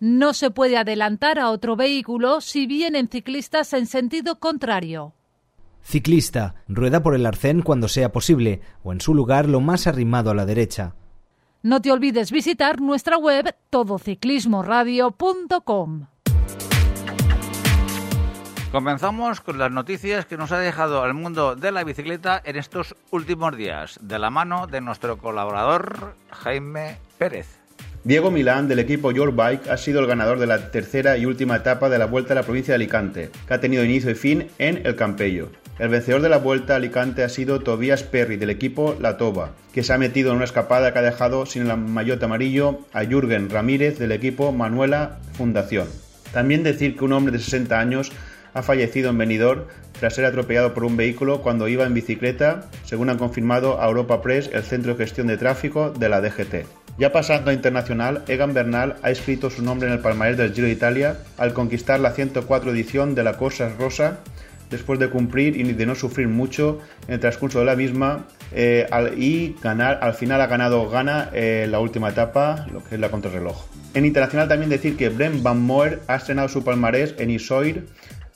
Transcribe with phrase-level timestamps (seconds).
[0.00, 5.12] No se puede adelantar a otro vehículo si vienen ciclistas en sentido contrario.
[5.82, 6.54] Ciclista.
[6.68, 10.34] Rueda por el arcén cuando sea posible o en su lugar lo más arrimado a
[10.34, 10.94] la derecha.
[11.62, 16.06] No te olvides visitar nuestra web todociclismoradio.com.
[18.72, 22.96] Comenzamos con las noticias que nos ha dejado el mundo de la bicicleta en estos
[23.10, 27.59] últimos días, de la mano de nuestro colaborador Jaime Pérez.
[28.02, 31.56] Diego Milán del equipo Your Bike ha sido el ganador de la tercera y última
[31.56, 34.46] etapa de la Vuelta a la provincia de Alicante, que ha tenido inicio y fin
[34.58, 35.50] en El Campello.
[35.78, 39.50] El vencedor de la Vuelta a Alicante ha sido Tobias Perry del equipo La Toba,
[39.74, 43.04] que se ha metido en una escapada que ha dejado sin el maillot amarillo a
[43.04, 45.86] Jürgen Ramírez del equipo Manuela Fundación.
[46.32, 48.12] También decir que un hombre de 60 años
[48.54, 49.64] ha fallecido en Benidorm
[49.98, 54.22] tras ser atropellado por un vehículo cuando iba en bicicleta, según han confirmado a Europa
[54.22, 56.79] Press, el Centro de Gestión de Tráfico de la DGT.
[56.98, 60.66] Ya pasando a internacional, Egan Bernal ha escrito su nombre en el palmarés del Giro
[60.66, 64.18] de Italia al conquistar la 104 edición de la Corsa Rosa
[64.70, 68.86] después de cumplir y de no sufrir mucho en el transcurso de la misma eh,
[69.16, 73.10] y ganar, al final ha ganado gana eh, la última etapa, lo que es la
[73.10, 73.66] contrarreloj.
[73.94, 77.86] En internacional también decir que Brent Van Moer ha estrenado su palmarés en Isoir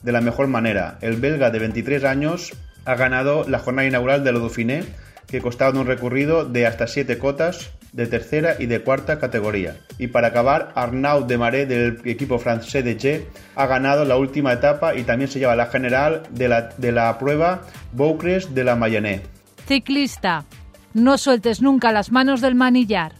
[0.03, 0.99] de la mejor manera.
[1.00, 2.53] El belga de 23 años
[2.84, 4.84] ha ganado la jornada inaugural de Dauphiné,
[5.29, 9.77] que costaba un recorrido de hasta 7 cotas de tercera y de cuarta categoría.
[9.99, 13.25] Y para acabar, Arnaud Demaré del equipo francés de G
[13.55, 17.16] ha ganado la última etapa y también se lleva la general de la, de la
[17.19, 17.62] prueba
[17.93, 19.22] Boucres de la Mayenne.
[19.66, 20.44] Ciclista.
[20.93, 23.12] No sueltes nunca las manos del manillar.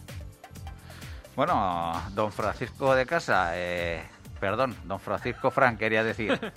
[1.37, 4.03] Bueno, don Francisco de Casa, eh,
[4.41, 6.39] perdón, don Francisco Fran quería decir.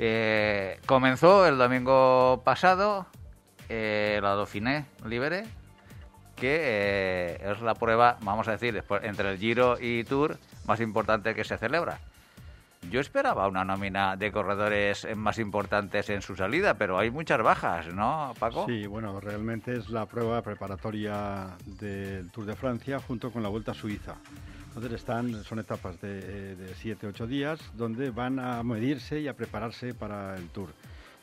[0.00, 3.08] Eh, comenzó el domingo pasado
[3.68, 5.42] eh, la Dauphiné Libere,
[6.40, 11.34] que eh, es la prueba, vamos a decir, entre el Giro y Tour más importante
[11.34, 11.98] que se celebra.
[12.90, 17.88] Yo esperaba una nómina de corredores más importantes en su salida, pero hay muchas bajas,
[17.88, 18.64] ¿no, Paco?
[18.66, 23.72] Sí, bueno, realmente es la prueba preparatoria del Tour de Francia junto con la Vuelta
[23.72, 24.14] a Suiza.
[24.68, 30.36] Entonces están, son etapas de 7-8 días donde van a medirse y a prepararse para
[30.36, 30.70] el Tour.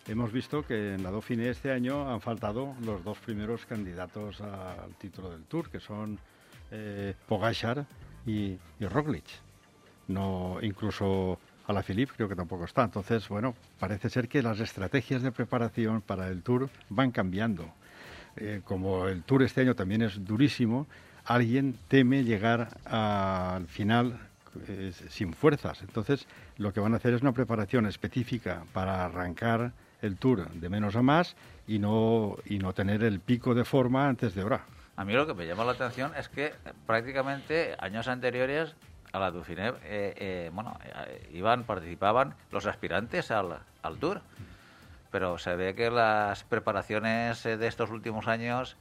[0.08, 4.94] Hemos visto que en la Dauphiné este año han faltado los dos primeros candidatos al
[5.00, 6.20] título del Tour, que son
[6.70, 7.88] eh, Pogachar
[8.24, 9.26] y, y Roglic.
[10.08, 12.84] No, incluso Alaphilippe creo que tampoco está.
[12.84, 17.68] Entonces, bueno, parece ser que las estrategias de preparación para el Tour van cambiando.
[18.36, 20.86] Eh, como el Tour este año también es durísimo,
[21.24, 24.20] alguien teme llegar al final
[24.68, 25.82] eh, sin fuerzas.
[25.82, 26.28] Entonces,
[26.58, 29.72] lo que van a hacer es una preparación específica para arrancar
[30.06, 31.36] el Tour de menos a más
[31.68, 34.66] y no, y no tener el pico de forma antes de hora.
[34.96, 36.54] A mí lo que me llama la atención es que
[36.86, 38.76] prácticamente años anteriores
[39.12, 44.22] a la Dauphiné, eh, eh, bueno, eh, iban, participaban los aspirantes al, al Tour.
[45.12, 48.76] Pero se ve que las preparaciones de estos últimos años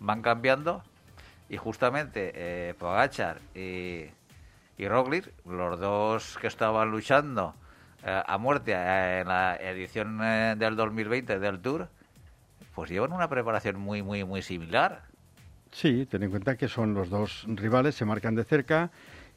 [0.00, 0.82] van cambiando
[1.48, 4.06] y justamente eh, Pogachar y,
[4.78, 7.65] y Roglic, los dos que estaban luchando eh,
[8.06, 11.88] a muerte eh, en la edición eh, del 2020 del Tour,
[12.74, 15.02] pues llevan una preparación muy, muy, muy similar.
[15.72, 18.90] Sí, ten en cuenta que son los dos rivales, se marcan de cerca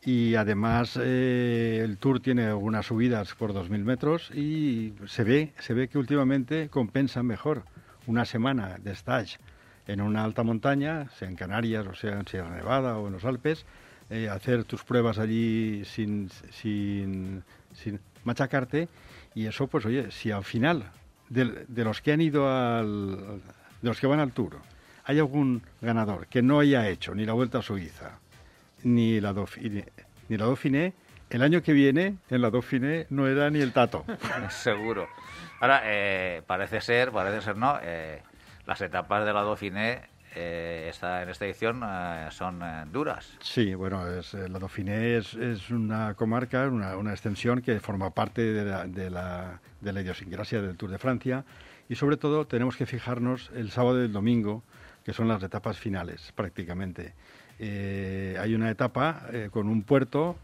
[0.04, 5.74] y además eh, el Tour tiene algunas subidas por 2.000 metros y se ve, se
[5.74, 7.64] ve que últimamente compensan mejor
[8.08, 9.38] una semana de stage
[9.88, 13.26] en una alta montaña, sea en Canarias o sea en Sierra Nevada o en los
[13.26, 13.66] Alpes,
[14.10, 18.00] eh, hacer tus pruebas allí sin, sin, sin
[18.30, 18.88] machacarte
[19.36, 20.92] y eso pues oye, si al final
[21.30, 23.42] de, de los que han ido al,
[23.82, 24.58] de los que van al Tour
[25.06, 28.20] hay algún ganador que no haya hecho ni la Vuelta a Suiza
[28.84, 29.86] ni la, Dauphiné,
[30.28, 30.94] ni la Dauphiné,
[31.30, 34.06] el año que viene en la Dauphiné no era ni el tato.
[34.50, 35.08] Seguro.
[35.60, 38.22] Ahora, eh, parece ser, parece ser no, eh,
[38.66, 40.02] las etapas de la Dauphiné
[40.36, 43.38] eh, esta, en esta edición eh, son eh, duras.
[43.42, 48.12] Sí, bueno, es, eh, la Dauphiné es, es una comarca, una, una, extensión que forma
[48.12, 51.46] parte de la, de, la, de la idiosincrasia del Tour de Francia
[51.90, 54.64] y sobre todo tenemos que fijarnos el sábado y el domingo,
[55.04, 57.14] que son las etapas finales prácticamente.
[57.58, 60.38] Eh, hay una etapa eh, con un puerto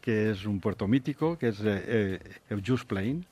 [0.00, 2.18] que es un puerto mítico, que es eh,
[2.48, 3.26] Eujus Plain,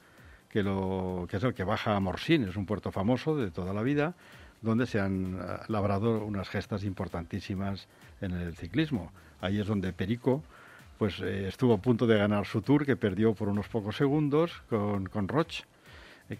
[0.49, 3.73] que, lo, que es el que baja a Morsin, es un puerto famoso de toda
[3.73, 4.15] la vida,
[4.65, 5.39] donde se han
[5.69, 7.87] labrado unas gestas importantísimas
[8.21, 9.13] en el ciclismo.
[9.41, 10.43] Ahí es donde Perico
[10.99, 14.63] pues, eh, estuvo a punto de ganar su tour, que perdió por unos pocos segundos
[14.69, 15.65] con, con Roche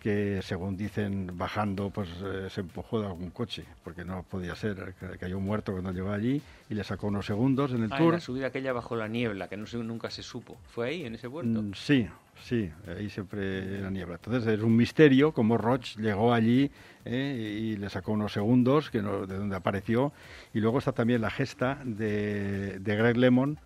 [0.01, 4.95] que según dicen bajando pues eh, se empujó de algún coche porque no podía ser
[4.99, 6.41] que cayó muerto cuando llegó allí
[6.71, 8.09] y le sacó unos segundos en el ah, tour.
[8.09, 10.57] en la subida aquella bajo la niebla que no se, nunca se supo.
[10.69, 12.09] Fue ahí en ese puerto mm, sí
[12.43, 14.15] sí ahí siempre era niebla.
[14.15, 16.71] Entonces es un misterio cómo Roche llegó allí
[17.05, 20.13] eh, y le sacó unos segundos que no, de donde apareció.
[20.55, 23.59] Y luego está también la gesta de, de Greg Lemon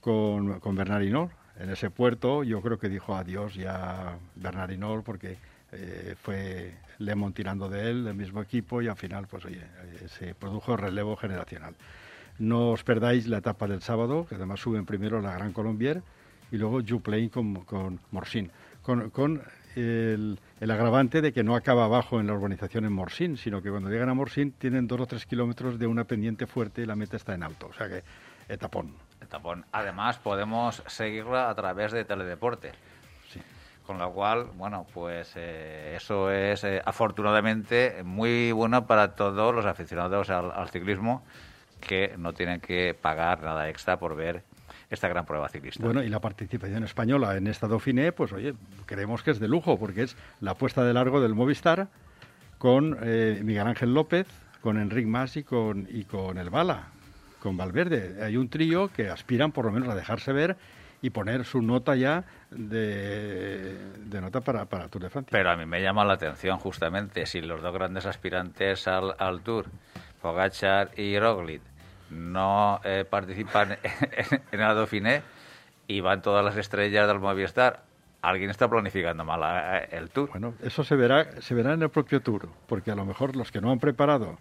[0.00, 1.32] con, con Bernard Hinault.
[1.58, 5.36] En ese puerto yo creo que dijo adiós ya Bernard Hinault porque
[5.72, 10.08] eh, fue Lemon tirando de él, del mismo equipo, y al final, pues oye, eh,
[10.08, 11.74] se produjo relevo generacional.
[12.38, 16.02] No os perdáis la etapa del sábado, que además suben primero la Gran Colombier
[16.50, 18.50] y luego Juplain con, con Morsin,
[18.82, 19.42] con, con
[19.74, 23.70] el, el, agravante de que no acaba abajo en la urbanización en Morsin, sino que
[23.70, 26.96] cuando llegan a Morsin tienen dos o tres kilómetros de una pendiente fuerte y la
[26.96, 28.02] meta está en alto, o sea que
[28.48, 28.94] etapón.
[29.20, 29.64] Etapón.
[29.72, 32.72] Además, podemos seguirla a través de Teledeporte.
[33.86, 39.66] Con lo cual, bueno, pues eh, eso es eh, afortunadamente muy bueno para todos los
[39.66, 41.24] aficionados al, al, ciclismo
[41.80, 44.44] que no tienen que pagar nada extra por ver
[44.92, 45.82] esta gran prueba ciclista.
[45.82, 48.54] Bueno, y la participación española en esta Dauphiné, pues oye,
[48.86, 51.88] creemos que es de lujo porque es la puesta de largo del Movistar
[52.58, 54.28] con eh, Miguel Ángel López,
[54.60, 56.88] con Enric Mas y con, y con el Bala,
[57.40, 58.22] con Valverde.
[58.22, 60.56] Hay un trío que aspiran por lo menos a dejarse ver
[61.02, 65.28] y poner su nota ya de, de nota para, para Tour de Francia.
[65.30, 69.40] Pero a mí me llama la atención justamente si los dos grandes aspirantes al, al
[69.40, 69.66] Tour,
[70.22, 71.60] Pogachar y Roglic,
[72.10, 75.22] no eh, participan en, en el Dauphiné
[75.88, 77.82] y van todas las estrellas del Movistar.
[78.22, 80.30] Alguien está planificando mal eh, el Tour.
[80.30, 83.50] Bueno, eso se verá, se verá en el propio Tour, porque a lo mejor los
[83.50, 84.38] que no han preparado,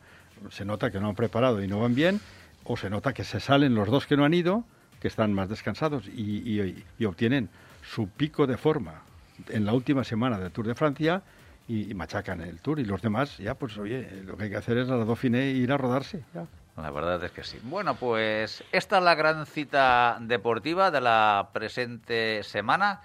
[0.51, 2.19] se nota que no han preparado y no van bien,
[2.63, 4.63] o se nota que se salen los dos que no han ido,
[5.01, 7.49] que están más descansados y, y, obtienen
[7.83, 9.01] su pico de forma
[9.49, 11.23] en la última semana del Tour de Francia
[11.67, 12.79] y, y, machacan el Tour.
[12.79, 15.39] Y los demás, ya, pues oye, lo que hay que hacer es a la Dauphiné
[15.39, 16.23] e ir a rodarse.
[16.33, 16.45] Ya.
[16.77, 17.59] La verdad es que sí.
[17.63, 23.01] Bueno, pues esta es la gran cita deportiva de la presente semana,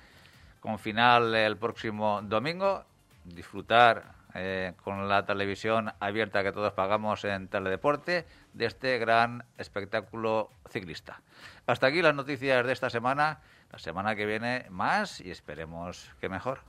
[0.60, 2.84] con final el próximo domingo.
[3.24, 10.50] Disfrutar eh, con la televisión abierta que todos pagamos en Teledeporte de este gran espectáculo
[10.70, 11.22] ciclista.
[11.66, 13.40] Hasta aquí las noticias de esta semana.
[13.72, 16.60] La semana que viene más y esperemos que mejor.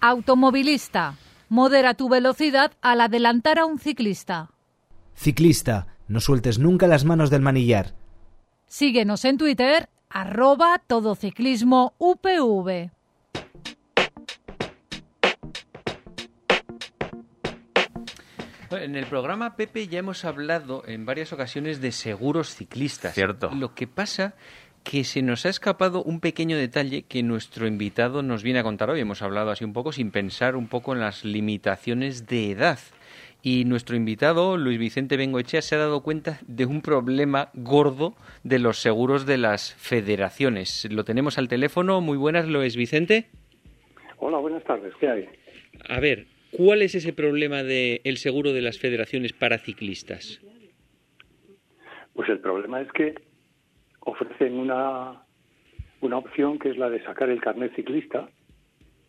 [0.00, 1.14] Automovilista.
[1.48, 4.50] Modera tu velocidad al adelantar a un ciclista.
[5.14, 5.86] Ciclista.
[6.08, 7.94] No sueltes nunca las manos del manillar.
[8.66, 12.90] Síguenos en Twitter, arroba todociclismo UPV.
[18.76, 23.14] En el programa Pepe ya hemos hablado en varias ocasiones de seguros ciclistas.
[23.14, 23.50] Cierto.
[23.54, 24.34] Lo que pasa
[24.82, 28.90] que se nos ha escapado un pequeño detalle que nuestro invitado nos viene a contar
[28.90, 29.00] hoy.
[29.00, 32.78] Hemos hablado así un poco sin pensar un poco en las limitaciones de edad.
[33.44, 38.14] Y nuestro invitado, Luis Vicente Bengoechea, se ha dado cuenta de un problema gordo
[38.44, 40.86] de los seguros de las federaciones.
[40.90, 42.00] Lo tenemos al teléfono.
[42.00, 43.26] Muy buenas, Luis Vicente.
[44.18, 44.94] Hola, buenas tardes.
[45.00, 45.28] ¿Qué hay?
[45.88, 50.40] A ver, ¿Cuál es ese problema del el seguro de las federaciones para ciclistas?
[52.12, 53.14] Pues el problema es que
[54.00, 55.22] ofrecen una,
[56.02, 58.28] una opción que es la de sacar el carnet ciclista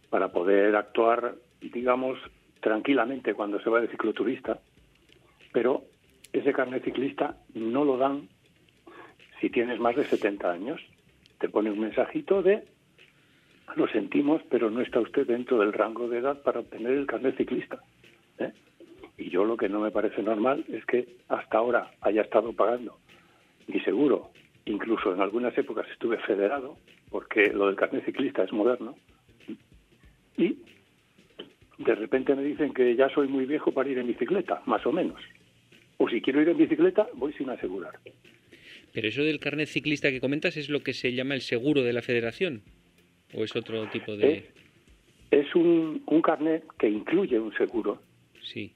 [0.09, 2.17] para poder actuar, digamos,
[2.61, 4.59] tranquilamente cuando se va de cicloturista,
[5.51, 5.83] pero
[6.31, 8.29] ese carnet ciclista no lo dan
[9.41, 10.81] si tienes más de 70 años.
[11.39, 12.63] Te pone un mensajito de
[13.75, 17.37] lo sentimos, pero no está usted dentro del rango de edad para obtener el carnet
[17.37, 17.79] ciclista.
[18.39, 18.51] ¿eh?
[19.17, 22.97] Y yo lo que no me parece normal es que hasta ahora haya estado pagando
[23.67, 24.31] mi seguro,
[24.65, 26.77] incluso en algunas épocas estuve federado,
[27.09, 28.95] porque lo del carnet ciclista es moderno,
[30.37, 30.57] y
[31.77, 34.91] de repente me dicen que ya soy muy viejo para ir en bicicleta, más o
[34.91, 35.21] menos.
[35.97, 37.93] O si quiero ir en bicicleta, voy sin asegurar.
[38.93, 41.93] Pero eso del carnet ciclista que comentas es lo que se llama el seguro de
[41.93, 42.61] la federación.
[43.35, 44.37] ¿O es otro tipo de...?
[45.31, 47.99] Es, es un, un carnet que incluye un seguro.
[48.41, 48.73] Sí.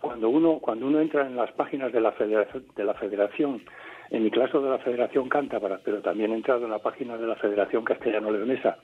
[0.00, 3.62] Cuando uno, cuando uno entra en las páginas de la federación, de la federación
[4.10, 7.26] en mi caso de la Federación Cántabra, pero también he entrado en la página de
[7.26, 8.78] la Federación Castellano-Leonesa,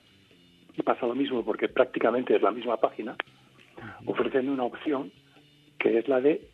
[0.77, 3.15] y pasa lo mismo porque prácticamente es la misma página,
[4.05, 5.11] ofrecen una opción
[5.79, 6.47] que es la de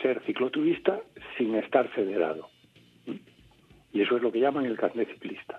[0.00, 1.00] ser cicloturista
[1.36, 2.48] sin estar federado.
[3.92, 5.58] Y eso es lo que llaman el carnet ciclista.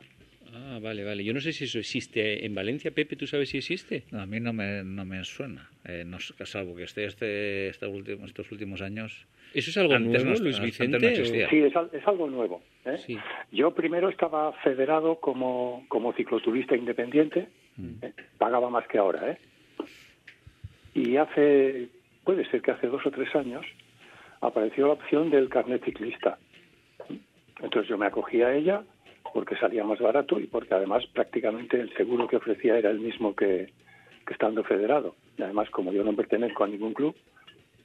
[0.54, 1.24] Ah, vale, vale.
[1.24, 2.92] Yo no sé si eso existe en Valencia.
[2.92, 4.04] Pepe, ¿tú sabes si existe?
[4.12, 5.70] No, a mí no me, no me suena.
[5.86, 9.28] Eh, no, salvo que esté este, este último, estos últimos años.
[9.54, 11.00] ¿Eso es algo Antes nuevo, no- Luis Vicente?
[11.00, 11.50] no existía.
[11.50, 12.62] Sí, es, al- es algo nuevo.
[12.86, 12.98] ¿eh?
[13.06, 13.18] Sí.
[13.52, 17.48] Yo primero estaba federado como, como cicloturista independiente,
[18.02, 18.14] ¿eh?
[18.38, 19.32] pagaba más que ahora.
[19.32, 19.38] ¿eh?
[20.96, 21.90] Y hace,
[22.24, 23.66] puede ser que hace dos o tres años,
[24.42, 26.38] apareció la opción del carnet ciclista.
[27.62, 28.84] Entonces yo me acogí a ella
[29.34, 33.36] porque salía más barato y porque además prácticamente el seguro que ofrecía era el mismo
[33.36, 33.72] que,
[34.26, 35.16] que estando federado.
[35.38, 37.16] Y además, como yo no pertenezco a ningún club,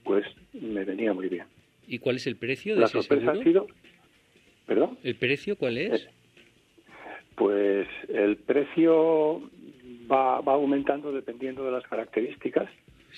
[0.02, 1.46] pues me venía muy bien.
[1.86, 3.40] ¿Y cuál es el precio de La ese sorpresa seguro?
[3.40, 3.66] ha sido...
[4.66, 4.98] ¿Perdón?
[5.02, 6.02] ¿El precio cuál es?
[6.02, 6.08] Eh,
[7.36, 9.42] Pues el precio
[10.10, 12.68] va, va aumentando dependiendo de las características,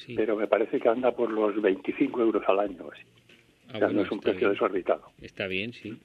[0.04, 0.14] Sí.
[0.14, 2.84] pero me parece que anda por los 25 euros al año.
[2.86, 3.02] o así.
[3.68, 4.52] Ah, O sea, bueno, no es un precio bien.
[4.52, 5.02] desorbitado.
[5.22, 5.96] Está bien, sí.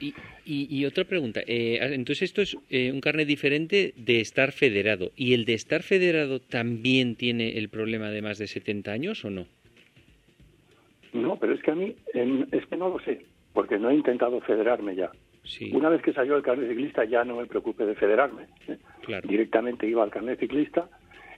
[0.00, 1.40] Y, y, y otra pregunta.
[1.46, 5.12] eh, entonces, esto es eh, un carnet diferente de estar federado.
[5.16, 9.30] ¿Y el de estar federado también tiene el problema de más de 70 años o
[9.30, 9.46] no?
[11.12, 13.94] No, pero es que a mí em, es que no lo sé, porque no he
[13.94, 15.10] intentado federarme ya.
[15.44, 18.46] Sí, Una vez que salió el carnet ciclista ya no me preocupé de federarme.
[18.66, 18.78] ¿eh?
[19.02, 19.28] claro.
[19.28, 20.88] Directamente iba al carnet ciclista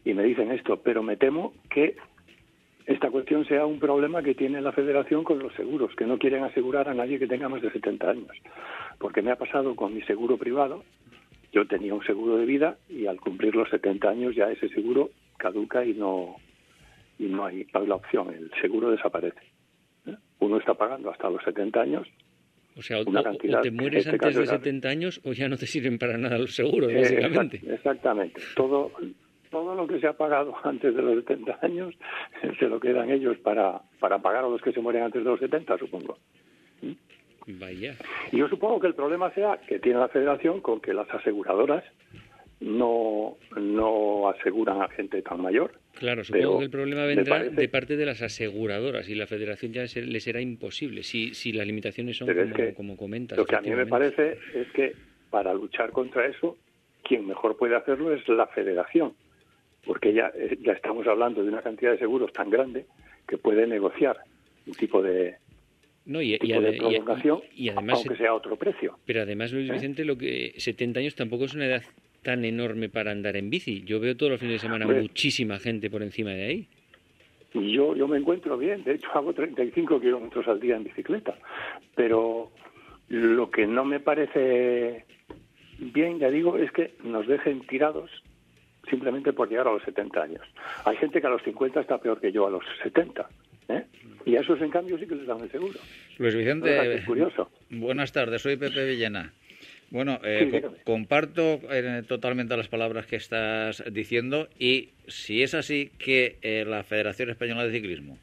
[0.04, 1.96] y me dicen esto, pero me temo que
[2.86, 6.44] esta cuestión sea un problema que tiene la federación con los seguros, que no quieren
[6.44, 8.30] asegurar a nadie que tenga más de 70 años.
[8.98, 10.84] Porque me ha pasado con mi seguro privado,
[11.52, 15.10] yo tenía un seguro de vida y al cumplir los 70 años ya ese seguro
[15.36, 16.36] caduca y no,
[17.18, 19.40] y no hay no hay la opción, el seguro desaparece.
[20.38, 22.06] Uno está pagando hasta los 70 años
[22.76, 25.32] O sea, o, una o- cantidad, te mueres este antes de era- 70 años o
[25.32, 27.58] ya no te sirven para nada los seguros, básicamente.
[27.62, 28.40] exact- exactamente.
[28.54, 28.92] Todo,
[29.56, 31.94] todo lo que se ha pagado antes de los 70 años
[32.58, 35.40] se lo quedan ellos para, para pagar a los que se mueren antes de los
[35.40, 36.18] 70, supongo.
[37.48, 37.94] Vaya.
[38.32, 41.84] Y yo supongo que el problema sea que tiene la federación con que las aseguradoras
[42.60, 45.72] no, no aseguran a gente tan mayor.
[45.94, 49.72] Claro, supongo que el problema vendrá parece- de parte de las aseguradoras y la federación
[49.72, 53.38] ya se- le será imposible si, si las limitaciones son como, que como comentas.
[53.38, 54.94] Lo que a mí me parece es que
[55.30, 56.56] para luchar contra eso,
[57.04, 59.12] quien mejor puede hacerlo es la federación,
[59.86, 62.86] porque ya, eh, ya estamos hablando de una cantidad de seguros tan grande
[63.26, 64.16] que puede negociar
[64.66, 65.36] un tipo de,
[66.04, 68.98] No, y, de y- prolongación, y además, aunque sea otro precio.
[69.06, 69.72] pero además Luis ¿Eh?
[69.72, 71.82] Vicente, lo que 70 años tampoco es una edad
[72.22, 73.82] tan enorme para andar en bici.
[73.84, 76.68] Yo veo todos los fines de semana muchísima gente por encima de ahí.
[77.54, 81.38] Y yo, yo me encuentro bien, de hecho hago 35 kilómetros al día en bicicleta,
[81.94, 82.50] pero
[83.08, 85.04] lo que no me parece
[85.78, 88.10] bien, ya digo, es que nos dejen tirados
[88.88, 90.42] simplemente por llegar a los 70 años.
[90.84, 93.28] Hay gente que a los 50 está peor que yo a los 70,
[93.68, 93.84] ¿eh?
[94.24, 95.78] y a esos en cambio sí que les dan el seguro.
[96.18, 97.50] Luis ¿Verdad que Vicente, es curioso.
[97.70, 99.32] buenas tardes, soy Pepe Villena.
[99.90, 100.76] Bueno, eh, Sí, co- dígame.
[100.84, 106.82] comparto eh, totalmente las palabras que estás diciendo y si es así que eh, la
[106.82, 108.18] Federación Española de Ciclismo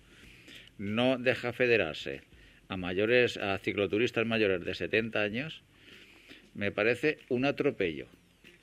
[0.77, 2.21] no deja federarse
[2.67, 5.61] a mayores, a cicloturistas mayores de 70 años,
[6.53, 8.07] me parece un atropello,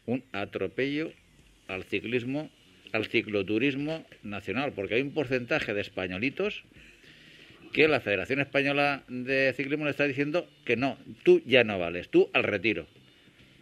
[0.07, 1.13] un atropello
[1.71, 2.51] al ciclismo,
[2.93, 6.65] al cicloturismo nacional, porque hay un porcentaje de españolitos
[7.73, 12.09] que la Federación Española de Ciclismo le está diciendo que no, tú ya no vales,
[12.09, 12.87] tú al retiro.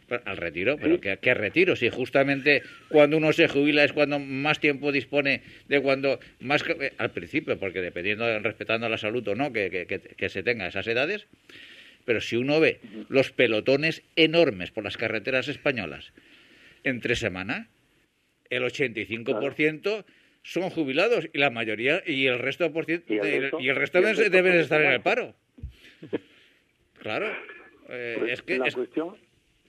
[0.09, 1.01] Pero, al retiro, pero Sí.
[1.03, 1.77] ¿qué, qué retiro?
[1.77, 6.65] Si justamente cuando uno se jubila es cuando más tiempo dispone de cuando más...
[6.67, 10.43] eh, Al principio, porque dependiendo, respetando la salud o no que, que- que- que se
[10.43, 11.27] tenga esas edades,
[12.07, 16.15] pero si uno ve los pelotones enormes por las carreteras españolas
[16.85, 17.69] entre semana,
[18.51, 20.05] el 85%
[20.43, 23.77] son jubilados y la mayoría y el resto por ciento Y el resto- y el
[23.77, 25.35] resto y el deben, resto deben por estar en el paro.
[27.03, 27.33] Claro.
[27.89, 29.17] Eh, Pues es que la es, cuestión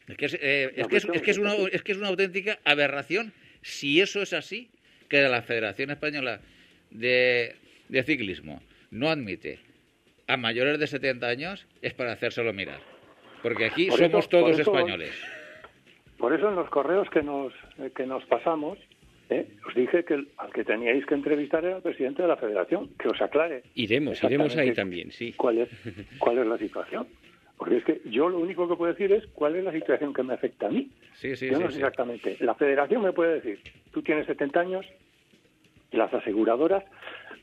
[0.08, 2.08] es que es, eh, la es que es- que es una es que es una
[2.08, 3.32] auténtica aberración
[3.62, 4.70] si eso es así
[5.10, 6.42] que la Federación Española
[6.90, 7.56] de,
[7.88, 9.60] de Ciclismo no admite
[10.28, 12.82] a mayores de 70 años es para hacérselo mirar.
[13.44, 15.14] Porque aquí Por somos eso- todos eso- españoles.
[16.20, 18.78] Por eso en los correos que nos, eh, que nos pasamos
[19.30, 19.48] ¿eh?
[19.68, 23.08] Os dije que al que teníais que entrevistar era el presidente de la federación, que
[23.08, 23.64] os aclare.
[23.76, 25.34] Iremos, iremos ahí también, sí.
[25.34, 25.70] ¿Cuál es,
[26.20, 27.08] cuál es la situación?
[27.58, 30.24] Porque es que yo lo único que puedo decir es cuál es la situación que
[30.24, 30.90] me afecta a mí.
[31.14, 32.38] Sí, sí, yo sí, no sé exactamente.
[32.40, 33.60] La federación me puede decir,
[33.92, 34.86] tú tienes 70 años,
[35.92, 36.84] las aseguradoras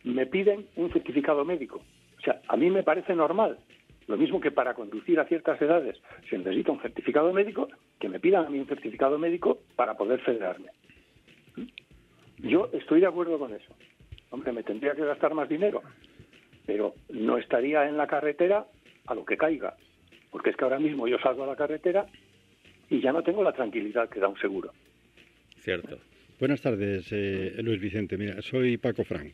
[0.04, 1.82] me piden un certificado médico.
[2.18, 3.58] O sea, a mí me parece normal.
[4.06, 8.20] Lo mismo que para conducir a ciertas edades se necesita un certificado médico, que me
[8.20, 10.70] pidan a mí un certificado médico para poder federarme.
[12.38, 13.74] Yo estoy de acuerdo con eso.
[14.30, 15.82] Hombre, me tendría que gastar más dinero,
[16.66, 18.66] pero no estaría en la carretera
[19.06, 19.76] a lo que caiga.
[20.30, 22.06] Porque es que ahora mismo yo salgo a la carretera
[22.90, 24.72] y ya no tengo la tranquilidad que da un seguro.
[25.58, 25.98] Cierto.
[26.38, 28.18] Buenas tardes, eh, Luis Vicente.
[28.18, 29.32] Mira, soy Paco Frank.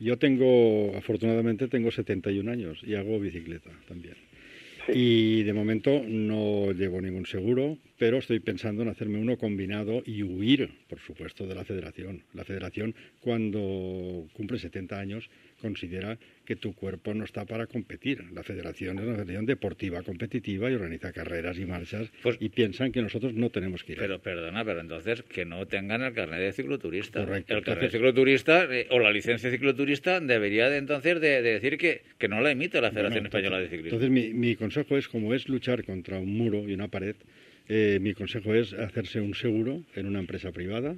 [0.00, 4.14] Yo tengo, afortunadamente, tengo 71 años y hago bicicleta también.
[4.86, 4.92] Sí.
[4.94, 10.22] Y de momento no llevo ningún seguro, pero estoy pensando en hacerme uno combinado y
[10.22, 12.22] huir, por supuesto, de la federación.
[12.32, 15.28] La federación, cuando cumple 70 años,
[15.60, 18.24] considera que tu cuerpo no está para competir.
[18.32, 22.92] La federación es una federación deportiva competitiva y organiza carreras y marchas Pues- y piensan
[22.92, 23.98] que nosotros no tenemos que ir.
[23.98, 27.24] Pero perdona, pero entonces que no tengan el carnet de cicloturista.
[27.24, 27.54] Correcto.
[27.56, 31.52] El carnet de cicloturista eh, o la licencia de cicloturista debería de entonces de, de
[31.54, 33.98] decir que, que no la emite la Federación Bueno, Española de Ciclismo.
[33.98, 37.16] Entonces, mi, mi consejo es, como es luchar contra un muro y una pared,
[37.68, 40.96] eh, mi consejo es hacerse un seguro en una empresa privada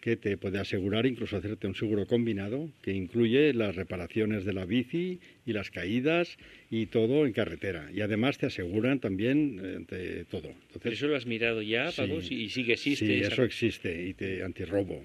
[0.00, 4.64] que te puede asegurar, incluso hacerte un seguro combinado, que incluye las reparaciones de la
[4.64, 6.38] bici y las caídas
[6.70, 7.90] y todo en carretera.
[7.94, 10.48] Y además te aseguran también eh, de todo.
[10.48, 11.98] ¿Pero Entonces, eso lo has mirado ya, Sí.
[12.00, 12.20] Paco?
[12.30, 13.06] ¿Y sigue existe?
[13.06, 15.04] Sí, esa- eso existe, y te, antirrobo,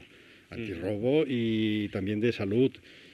[0.50, 2.71] antirrobo y también de salud.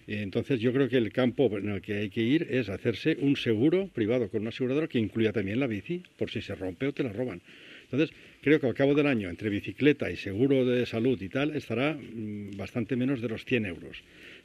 [0.07, 3.36] Entonces yo creo que el campo en el que hay que ir es hacerse un
[3.38, 6.93] seguro privado con una aseguradora que incluya también la bici, por si se rompe o
[6.93, 7.41] te la roban.
[7.91, 11.55] Entonces creo que al cabo del año, entre bicicleta y seguro de salud y tal,
[11.55, 14.01] estará mm, bastante menos de los 100 euros.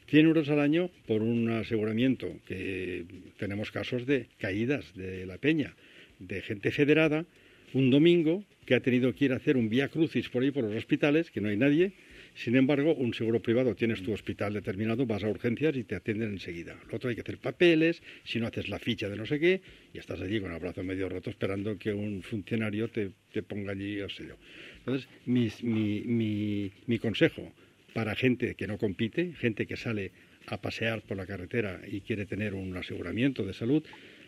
[0.08, 3.04] 100 euros al año por un aseguramiento, que
[3.38, 5.74] tenemos casos de caídas de la peña,
[6.18, 7.24] de gente federada,
[7.72, 10.64] un domingo que ha tenido que ir a hacer un vía crucis por ahí por
[10.64, 11.92] los hospitales, que no hay nadie.
[12.36, 16.32] Sin embargo, un seguro privado, tienes tu hospital determinado, vas a urgencias y te atienden
[16.32, 16.76] enseguida.
[16.90, 19.62] Lo otro hay que hacer papeles, si no haces la ficha de no sé qué,
[19.94, 23.72] y estás allí con el brazo medio roto esperando que un funcionario te, te ponga
[23.72, 24.36] allí, o sé yo.
[24.80, 27.52] Entonces, mis- mi, mi, mi consejo
[27.94, 30.12] para gente que no compite, gente que sale
[30.46, 33.82] a pasear por la carretera y quiere tener un aseguramiento de salud,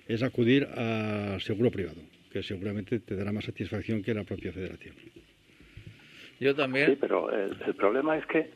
[0.08, 2.00] es acudir al seguro privado,
[2.32, 4.94] que seguramente te dará más satisfacción que la propia federación.
[6.40, 8.50] Yo Sí, también, pero el, el problema es que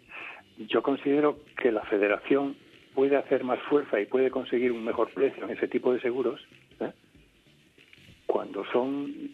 [0.69, 2.57] yo considero que la federación
[2.95, 6.41] puede hacer más fuerza y puede conseguir un mejor precio en ese tipo de seguros
[6.81, 6.93] ¿eh?
[8.27, 9.31] cuando son,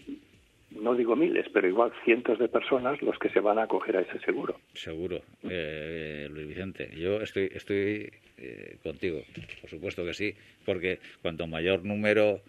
[0.70, 4.00] no digo miles, pero igual cientos de personas los que se van a acoger a
[4.00, 4.58] ese seguro.
[4.74, 6.90] seguro, eh, Luis Vicente.
[6.96, 9.22] Yo estoy, estoy eh, contigo,
[9.60, 10.34] por supuesto que sí,
[10.64, 12.40] porque cuanto mayor número,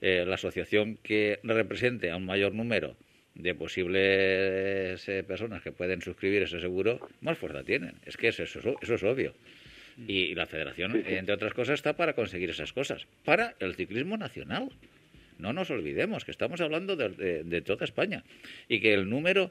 [0.00, 2.96] eh, la asociación que represente a un mayor número
[3.42, 7.94] de posibles eh, personas que pueden suscribir ese seguro, más fuerza tienen.
[8.06, 9.34] Es que eso, eso, eso es obvio.
[10.06, 14.70] Y la federación, entre otras cosas, está para conseguir esas cosas, para el ciclismo nacional.
[15.38, 18.24] No nos olvidemos que estamos hablando de, de- de toda España
[18.68, 19.50] y que el número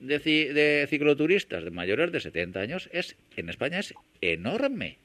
[0.00, 4.96] de, de cicloturistas de mayores de 70 años es en España es enorme.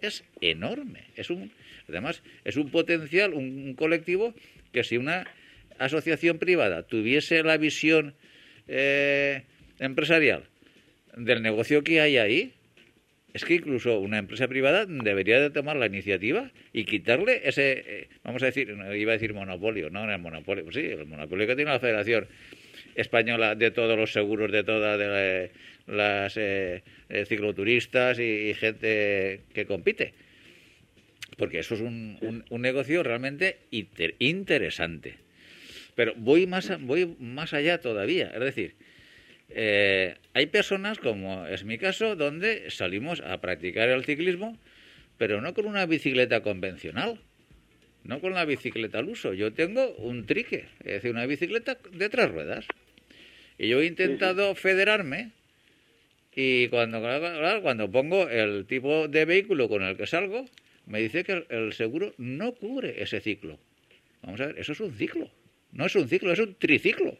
[0.00, 1.04] Es enorme.
[1.16, 1.50] Es un,
[1.88, 4.34] además, es un potencial, un, un colectivo
[4.72, 5.26] que si una
[5.78, 8.14] asociación privada tuviese la visión
[8.68, 9.42] eh,
[9.78, 10.44] empresarial
[11.16, 12.52] del negocio que hay ahí,
[13.34, 18.08] es que incluso una empresa privada debería de tomar la iniciativa y quitarle ese, eh,
[18.24, 21.56] vamos a decir, iba a decir monopolio, no, el monopolio, pues sí, el monopolio que
[21.56, 22.26] tiene la Federación
[22.94, 25.48] Española de todos los seguros de todas la-
[25.94, 30.14] las eh, eh, cicloturistas y, gente que compite.
[31.36, 35.16] Porque eso es un, un- un negocio realmente inter- interesante.
[35.96, 38.30] Pero voy más, a- voy más allá todavía.
[38.32, 38.74] Es decir,
[39.48, 44.56] eh, hay personas, como es mi caso, donde salimos a practicar el ciclismo,
[45.18, 47.18] pero no con una bicicleta convencional,
[48.04, 49.32] no con la bicicleta al uso.
[49.32, 52.66] Yo tengo un trique, es decir, una bicicleta de tres ruedas.
[53.58, 55.30] Y yo he intentado federarme
[56.34, 57.00] y cuando,
[57.62, 60.44] cuando pongo el tipo de vehículo con el que salgo,
[60.84, 63.58] me dice que el seguro no cubre ese ciclo.
[64.20, 65.30] Vamos a ver, eso es un ciclo.
[65.76, 67.16] No es un ciclo, es un triciclo.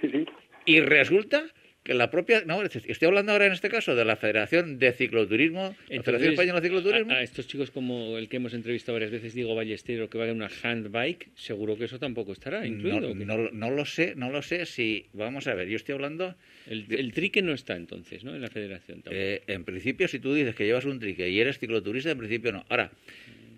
[0.00, 0.26] Sí, sí.
[0.66, 1.44] Y resulta
[1.88, 5.74] que la propia, no, estoy hablando ahora en este caso de la Federación de Cicloturismo,
[5.88, 7.12] la Federación Española de Cicloturismo.
[7.14, 10.32] A, estos chicos como el que hemos entrevistado varias veces, Diego Ballestero, que va de
[10.32, 13.14] una handbike, seguro que eso tampoco estará incluido.
[13.14, 16.34] No, no, lo sé, no lo sé si, vamos a ver, yo estoy hablando...
[16.66, 18.34] El, el trique no está entonces, ¿no?
[18.34, 21.58] En la federación eh, en principio, si tú dices que llevas un trique y eres
[21.58, 22.66] cicloturista, en principio no.
[22.68, 22.90] Ahora,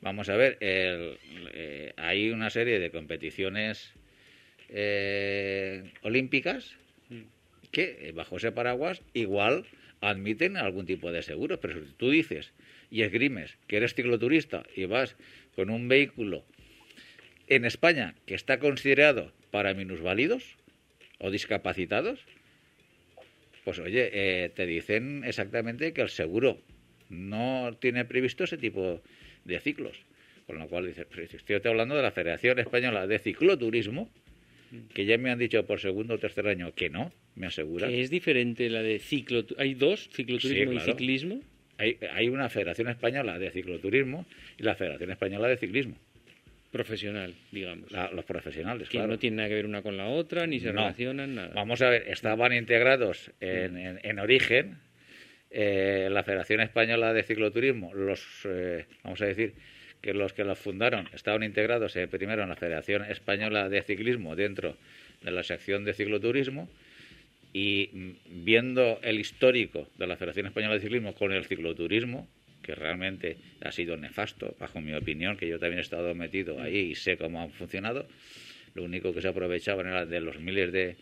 [0.01, 3.93] vamos a ver, eh, hay una serie de competiciones
[4.69, 6.77] eh, olímpicas
[7.73, 9.67] que eh, bajo ese paraguas igual
[10.01, 12.53] admiten algún tipo de seguros, pero si tú dices
[12.91, 15.17] y esgrimes que eres cicloturista y vas
[15.55, 16.45] con un vehículo
[17.49, 20.57] en España que está considerado para minusválidos
[21.19, 22.21] o discapacitados,
[23.65, 26.59] pues oye, eh, te dicen exactamente que el seguro
[27.09, 29.03] no tiene previsto ese tipo
[29.44, 30.05] de ciclos.
[30.46, 34.11] Con lo cual dices, estoy hablando de la Federación Española de Cicloturismo,
[34.94, 37.88] que ya me han dicho por segundo o tercer año que no, me asegura.
[37.88, 39.44] Que es diferente la de ciclo.
[39.59, 41.40] Hay dos, cicloturismo y ciclismo.
[41.79, 44.26] Hay, hay una Federación Española de Cicloturismo
[44.59, 45.96] y la Federación Española de Ciclismo.
[46.70, 47.90] Profesional, digamos.
[48.12, 51.35] los profesionales, que no tienen nada que ver una con la otra, ni se relacionan,
[51.35, 51.50] nada.
[51.53, 54.76] Vamos a ver, estaban integrados en, en, origen
[55.51, 59.55] eh, la Federación Española de Cicloturismo, los, eh, vamos a decir,
[60.01, 64.37] que los que los fundaron estaban integrados eh, primero en la Federación Española de Ciclismo
[64.37, 64.77] dentro
[65.23, 66.71] de la sección de cicloturismo
[67.53, 72.29] y mm, viendo el histórico de la Federación Española de Ciclismo con el cicloturismo,
[72.63, 76.93] que realmente ha sido nefasto, bajo mi opinión, que yo también he estado metido ahí
[76.93, 78.07] y sé cómo han funcionado,
[78.75, 80.97] lo único que se aprovechaban era de los miles de,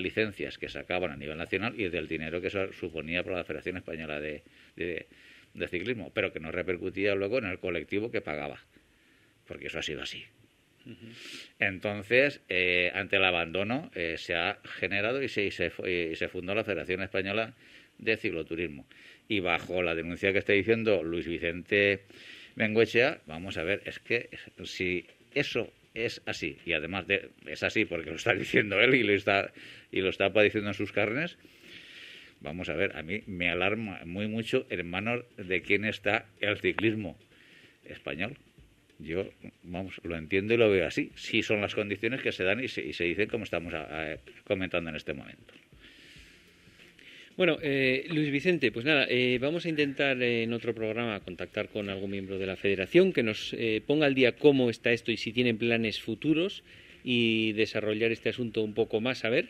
[0.00, 3.76] licencias que sacaban a nivel nacional y del dinero que eso suponía para la Federación
[3.76, 4.42] Española de
[5.54, 8.60] de ciclismo, pero que no repercutía luego en el colectivo que pagaba,
[9.46, 10.24] porque eso ha sido así.
[11.60, 16.64] Entonces, eh, ante el abandono, eh, se ha generado y se, y se, fundó la
[16.64, 17.54] Federación Española
[17.98, 18.86] de Cicloturismo.
[19.28, 22.02] Y bajo la denuncia que está diciendo Luis Vicente
[22.56, 24.28] Bengoechea, vamos a ver, es que
[24.64, 29.02] si eso es así, y además de, es así porque lo está diciendo él y
[29.02, 29.52] lo está,
[29.90, 31.38] y lo está padeciendo en sus carnes,
[32.40, 36.58] vamos a ver, a mí me alarma muy mucho en manos de quién está el
[36.58, 37.18] ciclismo
[37.84, 38.36] español.
[38.98, 39.28] Yo,
[39.64, 41.10] vamos, lo entiendo y lo veo así.
[41.16, 43.74] Sí son las condiciones que se dan y se, dicen como estamos
[44.44, 45.54] comentando en este momento.
[47.34, 51.88] Bueno, eh, Luis Vicente, pues nada, eh, vamos a intentar en otro programa contactar con
[51.88, 55.16] algún miembro de la federación que nos eh, ponga al día cómo está esto y
[55.16, 56.62] si tienen planes futuros
[57.02, 59.48] y desarrollar este asunto un poco más, a ver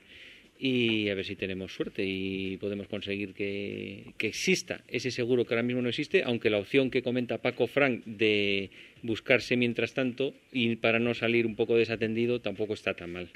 [0.60, 5.64] y a ver si tenemos suerte y podemos conseguir que, exista ese seguro que ahora
[5.64, 8.70] mismo no existe, aunque la opción que comenta Paco Frank de
[9.02, 13.28] buscarse mientras tanto y para no salir un poco desatendido tampoco está tan mal.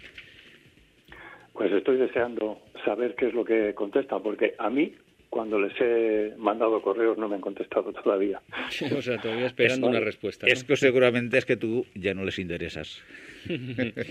[1.57, 4.95] Pues estoy deseando saber qué es lo que contesta, porque a mí
[5.31, 8.41] cuando les he mandado correos no me han contestado todavía.
[8.97, 10.47] o sea, todavía esperando una respuesta.
[10.47, 13.03] Es que seguramente es que tú ya no les interesas.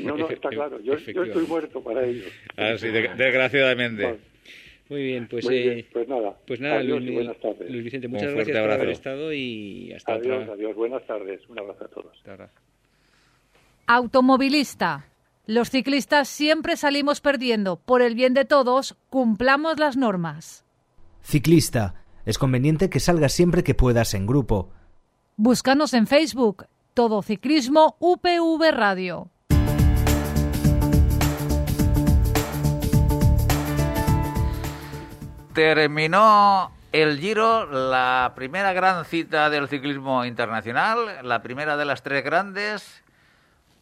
[0.03, 0.79] no, no, está claro.
[0.81, 2.31] Yo, estoy muerto para ellos.
[2.57, 4.17] Ah, sí, desgraciadamente.
[4.89, 6.35] Muy bien, pues, eh, pues nada.
[6.45, 7.71] Pues nada, Luis, buenas tardes.
[7.71, 11.41] Luis Vicente, muchas gracias por haber estado y hasta Adiós, adiós, buenas tardes.
[11.49, 12.23] Un abrazo a todos.
[13.87, 15.14] Automovilista.
[15.47, 17.75] Los ciclistas siempre salimos perdiendo.
[17.75, 20.65] Por el bien de todos, cumplamos las normas.
[21.21, 21.93] Ciclista.
[22.25, 24.71] Es conveniente que salgas siempre que puedas en grupo.
[25.35, 26.65] Búscanos en Facebook.
[26.95, 29.29] Todo Ciclismo UPV Radio.
[35.53, 42.23] Terminó el Giro, la primera gran cita del ciclismo internacional, la primera de las tres
[42.23, 43.04] grandes.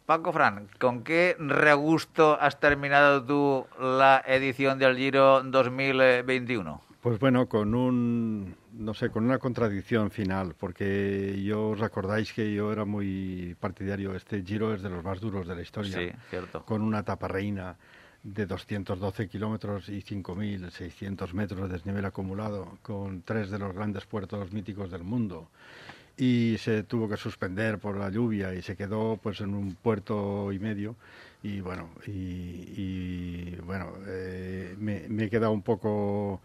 [0.06, 6.82] Paco Fran, ¿con qué regusto has terminado tú la edición del Giro 2021?
[7.00, 12.52] Pues bueno, con un, no sé, con una contradicción final, porque yo os acordáis que
[12.52, 15.96] yo era muy partidario, este Giro es de los más duros de la historia.
[15.96, 16.66] Sí, cierto.
[16.66, 17.76] Con una etapa reina
[18.22, 24.52] de 212 kilómetros y 5.600 metros de desnivel acumulado, con tres de los grandes puertos
[24.52, 25.48] míticos del mundo.
[26.16, 30.52] Y se tuvo que suspender por la lluvia y se quedó pues en un puerto
[30.52, 30.96] y medio.
[31.42, 36.40] Y bueno, y, bueno eh, me, me he quedado un poco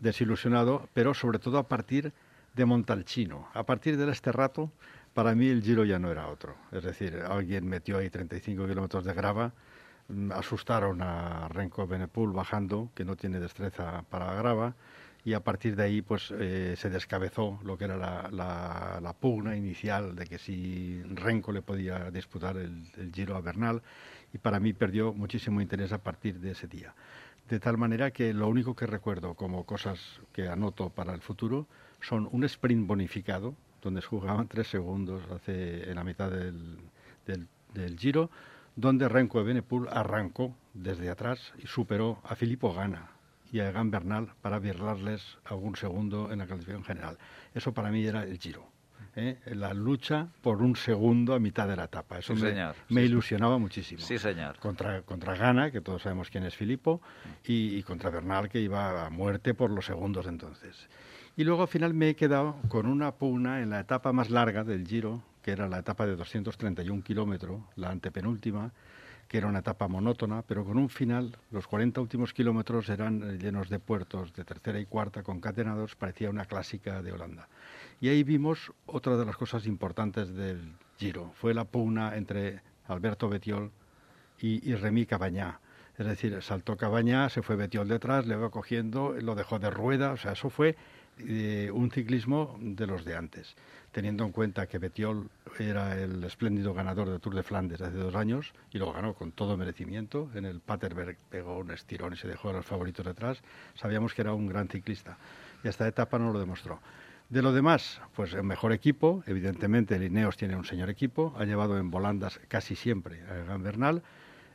[0.00, 2.12] desilusionado, pero sobre todo a partir
[2.54, 3.48] de Montalcino.
[3.54, 4.70] A partir de este rato,
[5.14, 6.54] para mí el Giro ya no era otro.
[6.70, 9.52] Es decir, alguien metió ahí 35 kilómetros de grava,
[10.08, 14.74] mm, asustaron a Renko Benepul bajando, que no tiene destreza para grava,
[15.24, 20.16] y a partir de ahí pues eh, se descabezó lo que era la, pugna inicial
[20.16, 23.82] de que si Renko le podía disputar el, Giro a Bernal,
[24.32, 26.94] y para mí perdió muchísimo interés a partir de ese día.
[27.48, 31.66] de tal manera que lo único que recuerdo como cosas que anoto para el futuro
[32.00, 36.78] son un sprint bonificado, donde se jugaban tres segundos hace, en la mitad del,
[37.26, 38.30] del, Giro,
[38.76, 43.10] donde Renko de Benepul arrancó desde atrás y superó a Filippo Gana
[43.52, 47.18] y a Egan Bernal para virlarles algún segundo en la clasificación general.
[47.54, 48.72] Eso para mí era el Giro.
[49.16, 49.38] ¿eh?
[49.46, 52.18] la lucha por un segundo a mitad de la etapa.
[52.18, 52.34] Eso
[52.88, 54.00] me, ilusionaba muchísimo.
[54.00, 54.58] Sí, señor.
[54.58, 57.00] Contra, contra Gana, que todos sabemos quién es Filippo,
[57.44, 60.88] y, contra Bernal, que iba a muerte por los segundos entonces.
[61.36, 64.64] Y luego al final me he quedado con una pugna en la etapa más larga
[64.64, 68.72] del Giro, que era la etapa de 231 kilómetros, la antepenúltima,
[69.32, 73.70] que era una etapa monótona, pero con un final, los 40 últimos kilómetros eran llenos
[73.70, 77.48] de puertos de tercera y cuarta concatenados, parecía una clásica de Holanda.
[77.98, 81.32] Y ahí vimos otra de las cosas importantes del Giro.
[81.36, 83.70] Fue la pugna entre Alberto Betiol
[84.38, 85.60] y, y Remy Cabañá.
[85.96, 90.12] Es decir, saltó Cabañá, se fue Betiol detrás, le va cogiendo, lo dejó de rueda.
[90.12, 90.76] O sea, eso fue
[91.18, 93.56] eh, un ciclismo de los de antes.
[93.92, 95.28] Teniendo en cuenta que Betiol
[95.58, 99.32] era el espléndido ganador del Tour de Flandes hace dos años y lo ganó con
[99.32, 100.30] todo merecimiento.
[100.34, 103.42] En el Paterberg pegó un estirón y se dejó a los favoritos detrás.
[103.74, 105.18] Sabíamos que era un gran ciclista.
[105.62, 106.80] Y esta etapa no lo demostró.
[107.28, 111.44] De lo demás, pues el mejor equipo, evidentemente el Ineos tiene un señor equipo, ha
[111.44, 114.02] llevado en volandas casi siempre a Egan Bernal.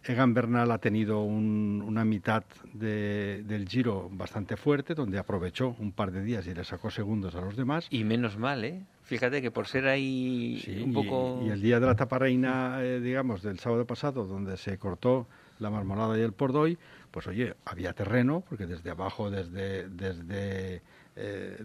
[0.08, 2.43] Egan Bernal ha tenido una mitad
[2.74, 7.41] del Giro bastante fuerte, donde aprovechó un par de días y le sacó segundos a
[7.41, 7.88] los demás.
[7.89, 8.84] Y menos mal, ¿eh?
[9.04, 11.41] Fíjate que por ser ahí un poco...
[11.46, 15.28] Y, el día de la etapa reina, eh, digamos, del sábado pasado, donde se cortó
[15.60, 16.78] la marmolada y el pordoy,
[17.12, 20.82] pues oye, había terreno, porque desde abajo, desde, desde
[21.20, 21.58] eh,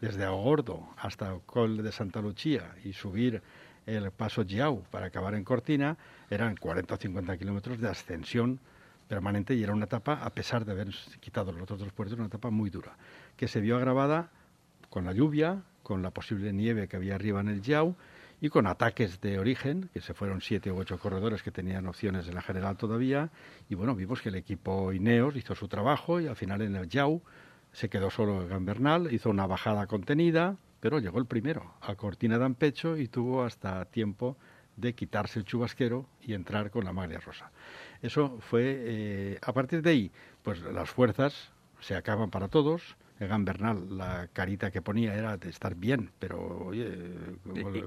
[0.00, 3.40] desde Agordo hasta Col de Santa Lucía y subir
[3.86, 5.96] el paso Giau para acabar en Cortina,
[6.30, 8.60] eran 40 o 50 kilómetros de ascensión
[9.08, 10.88] permanente y era una etapa, a pesar de haber
[11.20, 12.96] quitado los otros dos puertos, una etapa muy dura,
[13.36, 14.30] que se vio agravada
[14.88, 17.96] con la lluvia, con la posible nieve que había arriba en el Giau
[18.40, 22.26] y con ataques de origen, que se fueron siete u ocho corredores que tenían opciones
[22.26, 23.30] en la general todavía,
[23.68, 26.88] y bueno, vimos que el equipo Ineos hizo su trabajo y al final en el
[26.88, 27.22] Giau
[27.72, 32.96] se quedó solo Gambernal, hizo una bajada contenida, pero llegó el primero a Cortina d'Ampecho
[32.96, 34.36] y tuvo hasta tiempo
[34.76, 37.52] de quitarse el chubasquero y entrar con la maglia rosa.
[38.02, 40.10] Eso fue, eh, a partir de ahí,
[40.42, 42.96] pues las fuerzas se acaban para todos.
[43.20, 46.98] Egan Bernal, la carita que ponía era de estar bien, pero oye,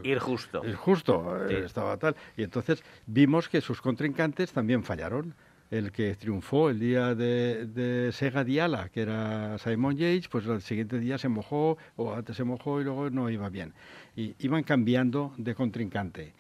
[0.04, 0.66] ir justo.
[0.66, 2.16] Ir justo, eh, estaba tal.
[2.38, 5.36] Y entonces vimos que sus contrincantes también fallaron
[5.78, 10.62] el que triunfó el día de, de Sega Diala, que era Simon Yates, pues el
[10.62, 13.74] siguiente día se mojó, o antes se mojó y luego no iba bien.
[14.16, 16.34] Y iban cambiando de contrincante.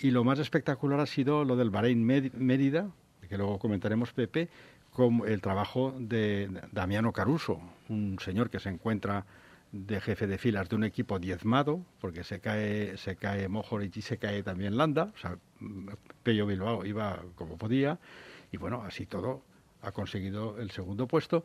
[0.00, 2.90] Y lo más espectacular ha sido lo del Bahrein Mérida,
[3.28, 4.48] que luego comentaremos, Pepe,
[4.92, 9.26] con el trabajo de Damiano Caruso, un señor que se encuentra
[9.72, 14.02] de jefe de filas de un equipo diezmado, porque se cae, se cae Mojoric y
[14.02, 15.36] se cae también Landa, o sea,
[16.22, 17.98] Pello Bilbao iba como podía,
[18.52, 19.42] y bueno, así todo
[19.82, 21.44] ha conseguido el segundo puesto,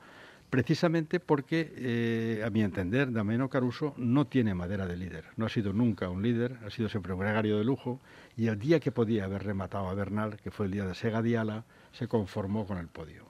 [0.49, 5.25] precisamente porque, eh, a mi entender, Damiano Caruso no tiene madera de líder.
[5.35, 7.99] No ha sido nunca un líder, ha sido siempre un gregario de lujo,
[8.35, 11.21] y el día que podía haber rematado a Bernal, que fue el día de Sega
[11.21, 13.25] Diala, se conformó con el podio.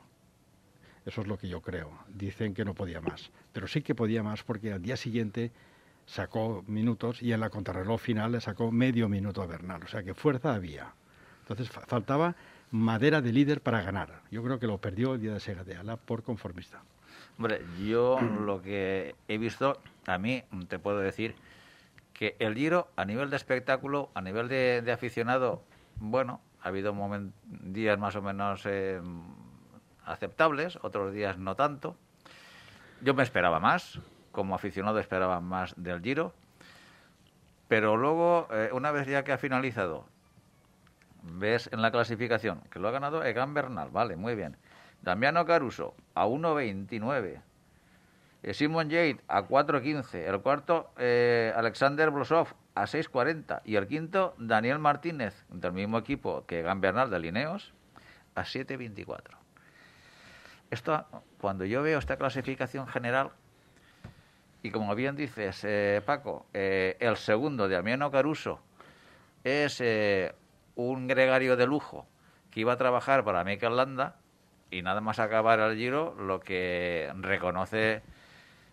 [1.06, 1.92] Eso es lo que yo creo.
[2.08, 5.52] Dicen que no podía más, pero sí que podía más porque al día siguiente
[6.06, 9.84] sacó minutos y en la contrarreloj final le sacó medio minuto a Bernal.
[9.84, 10.94] O sea que fuerza había.
[11.42, 12.36] Entonces faltaba
[12.74, 14.24] madera de líder para ganar.
[14.32, 16.82] Yo creo que lo perdió el día de Sega de Ala por conformista.
[17.38, 21.36] Hombre, yo lo que he visto, a mí te puedo decir
[22.14, 25.62] que el Giro, a nivel de espectáculo, a nivel de, aficionado,
[25.98, 26.96] bueno, ha habido
[27.46, 29.00] días más o menos eh,
[30.04, 31.96] aceptables, otros días no tanto.
[33.02, 34.00] Yo me esperaba más,
[34.32, 36.34] como aficionado esperaba más del Giro,
[37.68, 40.08] pero luego, eh, una vez ya que ha finalizado
[41.24, 44.58] ves en la clasificación que lo ha ganado Egan Bernal, vale, muy bien.
[45.02, 47.42] Damiano Caruso a 1.29.
[48.44, 50.16] Eh, Simon Yates a 4.15.
[50.16, 53.62] El cuarto, eh, Alexander Blosov a 6.40.
[53.66, 57.74] Y el quinto, Daniel Martínez, del mismo equipo que Egan Bernal de Lineos,
[58.36, 59.38] a 7.24.
[60.72, 61.06] Esto,
[61.40, 63.32] cuando yo veo esta clasificación general,
[64.62, 68.62] y como bien dices, eh, Paco, el segundo, Damiano Caruso,
[69.44, 69.82] es
[70.76, 72.08] un gregario de lujo
[72.52, 74.16] que iba a trabajar para Mikel Landa
[74.72, 78.02] y nada más acabar el giro, lo que reconoce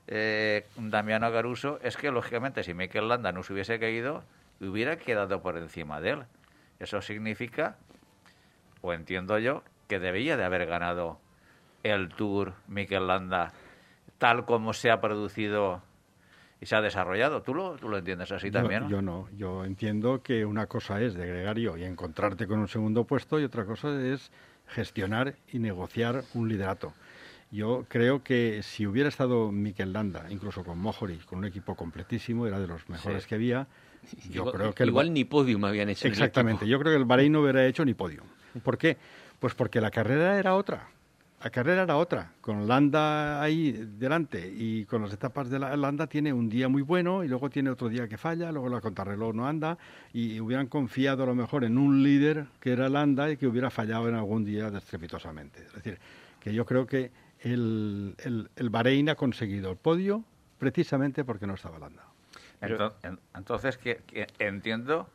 [0.07, 4.25] eh, Damiano Caruso es que, lógicamente, si Mikel Landa no se hubiese caído,
[4.61, 6.25] hubiera quedado por encima de él.
[6.79, 7.77] Eso significa,
[8.81, 11.21] o entiendo yo, que debía de haber ganado
[11.83, 13.53] el Tour Mikel Landa
[14.19, 15.83] tal como se ha producido
[16.61, 17.43] y se ha desarrollado.
[17.43, 18.89] ¿Tú lo, tú lo entiendes así también?
[18.89, 23.05] Yo no, yo entiendo que una cosa es de gregario y encontrarte con un segundo
[23.05, 24.31] puesto y otra cosa es
[24.69, 26.93] gestionar y negociar un liderato.
[27.51, 32.47] Yo creo que si hubiera estado Mikel Landa, incluso con Mohoric, con un equipo completísimo,
[32.47, 33.67] era de los mejores que había,
[34.31, 34.85] yo igual, creo que...
[34.85, 36.07] Igual ni podium habían hecho.
[36.07, 38.27] Exactamente, yo creo que el Bahrein no hubiera hecho ni podium.
[38.63, 38.99] ¿Por qué?
[39.41, 40.91] Pues porque la carrera era otra.
[41.43, 46.07] La carrera era otra, con Landa ahí delante y con las etapas de la Landa
[46.07, 49.35] tiene un día muy bueno y luego tiene otro día que falla, luego la contrarreloj
[49.35, 49.79] no anda
[50.13, 53.71] y hubieran confiado a lo mejor en un líder que era Landa y que hubiera
[53.71, 55.63] fallado en algún día estrepitosamente.
[55.63, 55.99] Es decir,
[56.41, 60.23] que yo creo que el, el, el Bahrein ha conseguido el podio
[60.59, 62.05] precisamente porque no estaba Landa.
[63.35, 65.09] Entonces, que, que entiendo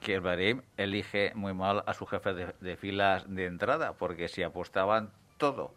[0.00, 4.28] que el Bahrein elige muy mal a su jefe de, de, filas de entrada, porque
[4.28, 5.10] si apostaban
[5.42, 5.74] todo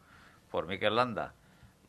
[0.51, 1.33] por Mikel Landa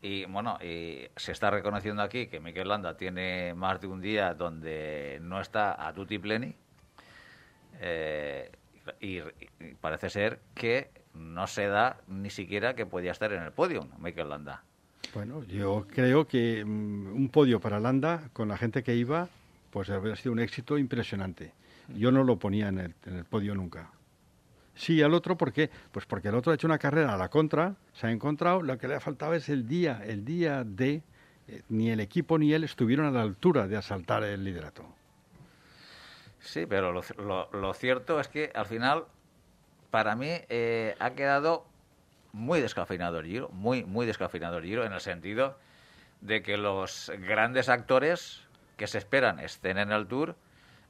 [0.01, 4.33] y bueno, y se está reconociendo aquí que Mikel Landa tiene más de un día
[4.33, 6.55] donde no está a tutti pleni
[7.81, 8.51] eh,
[8.99, 9.21] y,
[9.79, 14.31] parece ser que no se da ni siquiera que podía estar en el podio Mikel
[14.31, 14.62] Landa.
[15.12, 19.29] Bueno, yo creo que um, un podio para Landa con la gente que iba,
[19.71, 21.53] pues habría sido un éxito impresionante.
[21.95, 23.91] Yo no lo ponía en el, en el podio nunca.
[24.77, 25.71] Sí, al otro, ¿por qué?
[25.91, 28.77] Pues porque el otro ha hecho una carrera a la contra, se ha encontrado, lo
[28.77, 31.03] que le ha faltado es el día, el día de
[31.49, 34.85] eh, ni el equipo ni él estuvieron a la altura de asaltar el liderato.
[36.41, 39.05] Sí, pero lo, cierto es que al final,
[39.91, 41.67] para mí, eh, ha quedado
[42.33, 45.59] muy descafeinado el Giro, muy, muy descafeinado el Giro, en el sentido
[46.21, 48.43] de que los grandes actores
[48.77, 50.37] que se esperan estén en el Tour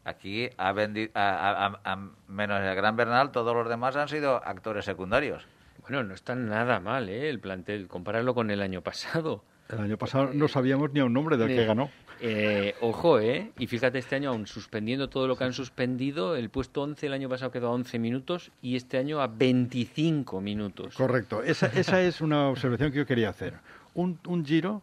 [0.07, 4.37] Aquí ha vendido, a, a, a, menos el Gran Bernal, todos los demás han sido
[4.37, 5.45] actores secundarios.
[5.83, 7.29] Bueno, no está nada mal, ¿eh?
[7.29, 9.43] El plantel, compararlo con el año pasado.
[9.69, 11.91] El año pasado no sabíamos ni a un nombre del eh, que ganó.
[12.21, 13.51] Eh, ojo, ¿eh?
[13.59, 17.13] Y fíjate, este año, aún suspendiendo todo lo que han suspendido, el puesto 11 el
[17.13, 20.95] año pasado quedó a 11 minutos y este año a 25 minutos.
[20.95, 21.43] Correcto.
[21.43, 23.55] Esa, esa es una observación que yo quería hacer.
[23.95, 24.83] Un, un giro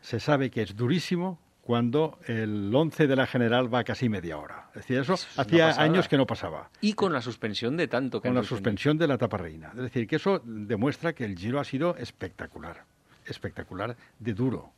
[0.00, 4.70] se sabe que es durísimo, cuando el 11 de la general va casi media hora.
[4.70, 6.68] Es decir, eso, eso es hacía años que no pasaba.
[6.80, 9.70] Y con la suspensión de tanto que Con la suspensión de la etapa reina.
[9.76, 12.86] Es decir, que eso demuestra que el Giro ha sido espectacular,
[13.24, 14.72] espectacular de duro.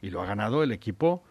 [0.00, 1.22] Y lo ha ganado el equipo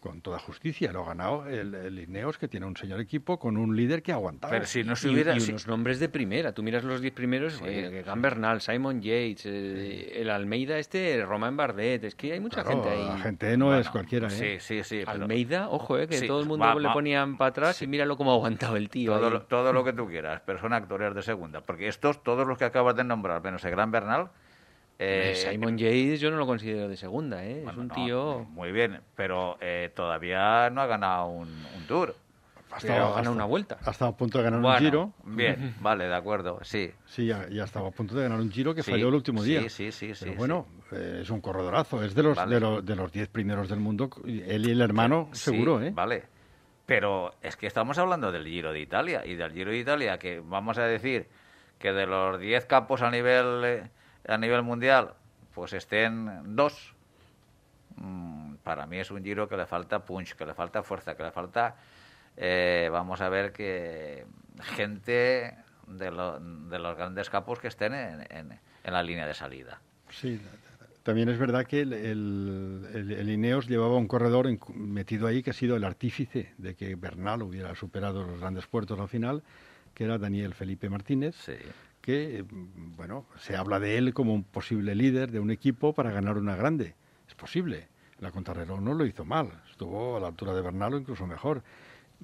[0.00, 0.92] con toda justicia.
[0.92, 4.12] Lo ha ganado el, el, Ineos, que tiene un señor equipo con un líder que
[4.12, 4.50] ha aguantado.
[4.50, 5.36] Pero si no se hubiera...
[5.36, 6.52] Y, y unos nombres de primera.
[6.52, 11.24] Tú miras los 10 primeros, sí, eh, Gan Bernal, Simon Yates, eh, el Almeida este,
[11.24, 12.04] Romain Bardet.
[12.04, 13.08] Es que hay mucha claro, gente ahí.
[13.08, 14.60] La gente no bueno, es cualquiera, Sí, ¿eh?
[14.60, 14.98] sí, sí.
[15.00, 15.10] Pero...
[15.10, 17.84] Almeida, ojo, eh, que sí, todo el mundo va, le ponían para atrás sí.
[17.84, 19.12] y míralo cómo ha aguantado el tío.
[19.12, 21.60] Todo lo, todo lo, que tú quieras, pero son actores de segunda.
[21.60, 24.30] Porque estos, todos los que acabas de nombrar, menos el Gran Bernal...
[24.98, 27.60] Eh, Simon Yates yo no lo considero de segunda, ¿eh?
[27.62, 28.46] Bueno, es un no, tío...
[28.50, 32.16] Muy bien, pero eh, todavía no ha ganado un, un tour.
[32.70, 33.78] Ha estado, ganado una vuelta.
[33.82, 35.12] Ha estado a punto de ganar bueno, un giro.
[35.24, 36.90] Bien, vale, de acuerdo, sí.
[37.06, 39.42] Sí, ya, ya, estaba a punto de ganar un giro que sí, falló el último
[39.42, 39.62] día.
[39.62, 40.12] Sí, sí, sí.
[40.18, 42.02] Pero sí, bueno, eh, es un corredorazo.
[42.02, 42.56] Es de los, vale.
[42.56, 44.10] de, los, de los diez primeros del mundo.
[44.26, 45.92] Él y el hermano, seguro, ¿eh?
[45.94, 46.24] Vale.
[46.84, 49.24] Pero es que estamos hablando del Giro de Italia.
[49.24, 51.26] Y del Giro de Italia, que vamos a decir
[51.78, 53.90] que de los diez campos a nivel, eh,
[54.26, 55.14] a nivel mundial
[55.58, 56.94] pues estén dos.
[57.96, 61.24] Mm, para mí es un giro que le falta punch, que le falta fuerza, que
[61.24, 61.74] le falta,
[62.36, 64.24] eh, vamos a ver que
[64.62, 65.56] gente
[65.88, 69.80] de, lo, de, los grandes capos que estén en, en, en, la línea de salida.
[70.10, 70.40] Sí,
[71.02, 75.42] también es verdad que el, el, el, el Ineos llevaba un corredor en, metido ahí
[75.42, 79.42] que ha sido el artífice de que Bernal hubiera superado los grandes puertos al final,
[79.92, 81.34] que era Daniel Felipe Martínez.
[81.34, 81.56] Sí
[82.00, 82.44] que,
[82.96, 86.56] bueno, se habla de él como un posible líder de un equipo para ganar una
[86.56, 86.94] grande.
[87.26, 87.88] Es posible.
[88.20, 89.50] La contrarreloj no lo hizo mal.
[89.70, 91.62] Estuvo a la altura de Bernal o incluso mejor.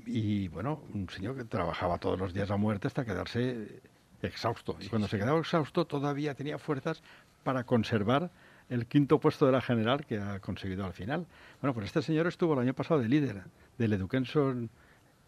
[0.06, 3.80] Y, bueno, un señor que trabajaba todos los días a muerte hasta quedarse
[4.22, 4.76] exhausto.
[4.80, 7.02] Y cuando se quedaba exhausto todavía tenía fuerzas
[7.42, 8.30] para conservar
[8.68, 11.26] el quinto puesto de la general que ha conseguido al final.
[11.60, 13.42] Bueno, pues este señor estuvo el año pasado de líder
[13.78, 14.70] del Education,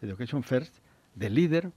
[0.01, 0.77] Education First,
[1.15, 1.71] de líder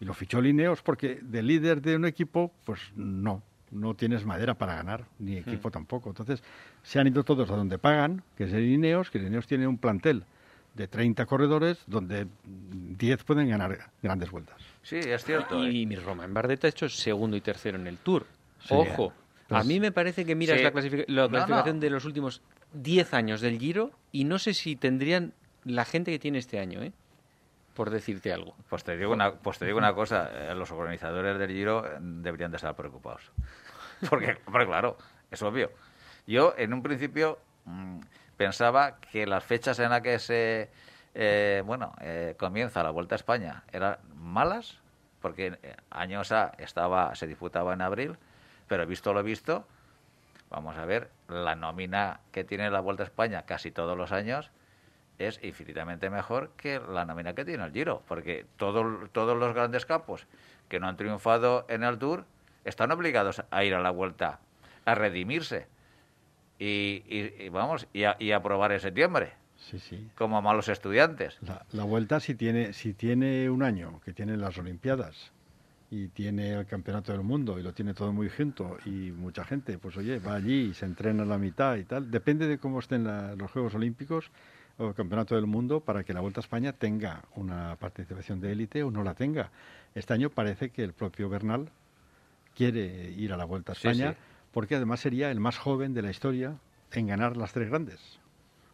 [0.00, 4.54] y lo fichó Lineos porque de líder de un equipo, pues no, no tienes madera
[4.54, 6.10] para ganar, ni equipo tampoco.
[6.10, 6.42] Entonces,
[6.82, 9.78] se han ido todos a donde pagan, que es el Lineos, que Lineos tiene un
[9.78, 10.24] plantel
[10.74, 14.56] de 30 corredores donde 10 pueden ganar grandes vueltas.
[14.82, 15.66] Sí, es cierto.
[15.66, 18.26] Y, y mi Romain Bardet ha hecho segundo y tercero en el Tour.
[18.60, 19.12] Sí, Ojo,
[19.48, 20.64] pues, a mí me parece que miras sí.
[20.64, 21.80] la, clasific la, clasificación no, no.
[21.80, 22.42] de los últimos
[22.74, 25.32] 10 años del Giro y no sé si tendrían
[25.64, 26.92] la gente que tiene este año, ¿eh?
[27.76, 28.56] Por decirte algo.
[28.68, 32.50] Pues te digo una, pues te digo una cosa, eh, los organizadores del Giro deberían
[32.50, 33.30] de estar preocupados.
[34.10, 34.96] Porque, claro,
[35.30, 35.70] es obvio.
[36.26, 38.00] Yo, en un principio, mm,
[38.36, 40.70] pensaba que las fechas en las que se,
[41.14, 44.78] eh, bueno, eh, comienza la Vuelta a España eran malas,
[45.20, 48.16] porque eh, años A estaba, se disputaba en abril,
[48.68, 49.66] pero visto lo visto,
[50.50, 54.50] vamos a ver, la nómina que tiene la Vuelta a España casi todos los años
[55.18, 59.86] es infinitamente mejor que la nómina que tiene el Giro, porque todo, todos los grandes
[59.86, 60.26] campos
[60.68, 62.24] que no han triunfado en el Tour
[62.64, 64.40] están obligados a ir a la Vuelta
[64.84, 65.66] a redimirse
[66.58, 70.08] y, y- y vamos y a, y a probar en septiembre Sí, sí.
[70.16, 71.38] como malos estudiantes.
[71.42, 75.32] La, la vuelta si tiene, si tiene un año, que tiene las Olimpiadas
[75.90, 79.78] y tiene el Campeonato del Mundo y lo tiene todo muy junto y mucha gente,
[79.78, 82.10] pues oye, va allí y se entrena a la mitad y tal.
[82.10, 84.30] Depende de cómo estén la- los Juegos Olímpicos
[84.78, 88.82] o Campeonato del Mundo para que la Vuelta a España tenga una participación de élite
[88.82, 89.50] o no la tenga.
[89.94, 91.68] Este año parece que el propio Bernal
[92.54, 94.18] quiere ir a la Vuelta a España sí.
[94.52, 96.56] porque además sería el más joven de la historia
[96.92, 98.18] en ganar las tres grandes.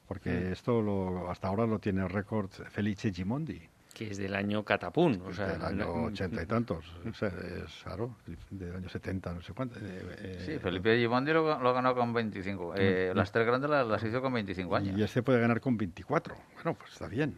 [0.09, 0.53] Porque Mm.
[0.53, 3.61] esto lo, hasta ahora lo tiene el récord Felice Gimondi,
[3.95, 5.22] Que es del año Catapún.
[5.26, 6.84] O sea, del año no- ochenta y tantos.
[7.09, 8.16] O sea, es claro,
[8.51, 9.78] del año 70, no sé cuánto.
[9.78, 9.82] eh,
[10.18, 12.74] eh, Sí, Felipe Gimondi lo, lo ganó con 25.
[12.76, 14.99] Eh, las tres grandes las, las hizo con 25 años.
[14.99, 16.34] Y este puede ganar con 24.
[16.55, 17.36] Bueno, pues está bien.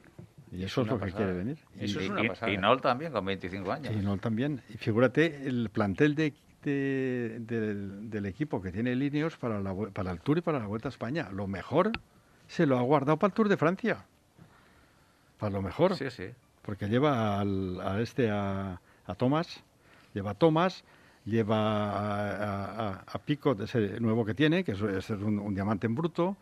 [0.52, 1.58] Y eso es una lo que quiere venir.
[1.74, 2.52] Y, Eso es Y- una y- pasada.
[2.52, 3.92] y Nol también con 25 años.
[3.92, 4.62] y no también.
[4.68, 6.32] Y figúrate el plantel de,
[6.62, 10.66] de- del, del equipo que tiene Líneos para, la, para el Tour y para la
[10.68, 11.28] Vuelta a España.
[11.32, 11.90] Lo mejor
[12.46, 14.04] se lo ha guardado para el Tour de Francia.
[15.38, 15.96] Para lo mejor.
[15.96, 16.26] Sí, sí.
[16.64, 19.62] Porque lleva al, a este a, a Thomas,
[20.14, 20.84] lleva a Thomas,
[21.24, 25.86] lleva a, a, a- Pico, ese nuevo que tiene, que es, es un, un diamante
[25.86, 26.36] en bruto,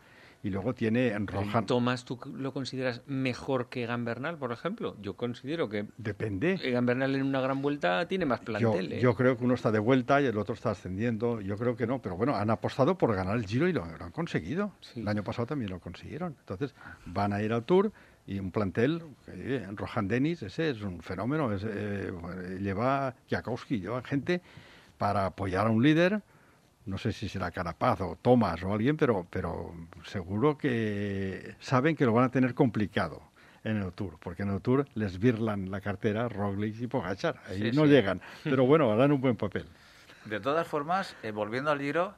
[0.45, 1.65] y luego tiene en Rohan.
[1.65, 4.97] Tomás, ¿tú lo consideras mejor que Egan Bernal, por ejemplo?
[5.01, 6.59] Yo considero que Depende.
[6.61, 8.91] Egan Bernal en una gran vuelta tiene más Yo, plantel.
[8.91, 8.99] ¿eh?
[8.99, 11.39] yo creo que uno está de vuelta y el otro está ascendiendo.
[11.39, 14.03] Yo creo que no, pero bueno, han apostado por ganar el Giro y lo, lo
[14.03, 14.73] han conseguido.
[14.81, 14.99] Sí.
[14.99, 16.35] El año pasado también lo consiguieron.
[16.37, 17.93] Entonces van a ir al Tour
[18.25, 21.51] y un plantel, eh, Rohan Dennis, ese es un fenómeno.
[21.53, 22.11] es, eh,
[22.61, 24.41] lleva Kiakowski, lleva gente
[24.97, 26.21] para apoyar a un líder.
[26.85, 29.73] No sé si será Carapaz o Thomas o alguien, pero, pero
[30.05, 33.21] seguro que saben que lo van a tener complicado
[33.63, 37.41] en el Tour, porque en el Tour les virlan la cartera Roglic y Pogachar.
[37.47, 37.91] Ahí Sí, no sí.
[37.91, 39.65] llegan, pero bueno, harán un buen papel.
[40.25, 42.15] De todas formas, eh, volviendo al Giro,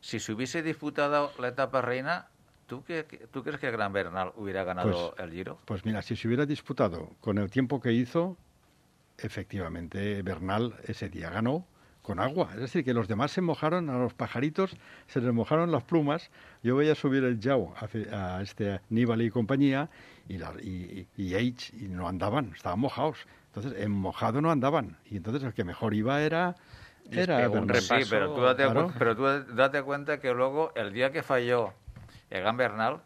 [0.00, 2.26] si se hubiese disputado la etapa reina,
[2.66, 5.58] ¿tú, qué, qué- ¿tú crees que el Gran Bernal hubiera ganado el Giro?
[5.64, 8.36] Pues mira, si se hubiera disputado con el tiempo que hizo,
[9.18, 11.66] efectivamente Bernal ese día ganó
[12.02, 12.50] con agua.
[12.54, 16.30] Es decir, que los demás se mojaron, a los pajaritos se les mojaron las plumas.
[16.62, 19.88] Yo veía subir el Yao a, a este Nibali y compañía
[20.28, 23.26] y, la, y, y, y Yates, y no andaban, estaban mojados.
[23.46, 24.98] Entonces, en mojado no andaban.
[25.10, 26.56] Y entonces el que mejor iba era...
[27.10, 27.68] Era un.
[27.68, 28.86] Sí, repaso, pero tú, date claro.
[28.88, 31.72] cu- pero tú date cuenta que luego, el día que falló
[32.34, 33.00] Egan Bernal,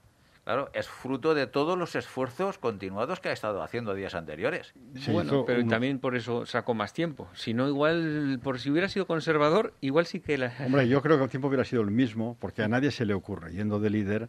[0.45, 4.72] claro, es fruto de todos los esfuerzos continuados que ha estado haciendo días anteriores.
[4.97, 7.29] Se bueno, pero uno- también por eso sacó más tiempo.
[7.35, 10.53] Si no, igual, por si hubiera sido conservador, igual sí que la...
[10.64, 13.14] Hombre, yo creo que el tiempo hubiera sido el mismo, porque a nadie se le
[13.14, 14.29] ocurre, yendo de líder,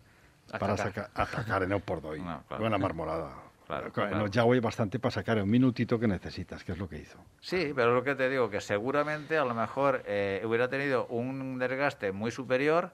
[0.59, 2.19] para sacar- atacar en el Pordoy.
[2.19, 2.61] No, claro.
[2.61, 3.33] Buena marmolada.
[3.67, 4.25] Claro, claro.
[4.25, 7.19] En el bastante para sacar el minutito que necesitas, que es lo que hizo.
[7.39, 11.59] Sí, pero lo que te digo, que seguramente a lo mejor eh, hubiera tenido un
[11.59, 12.91] desgaste muy superior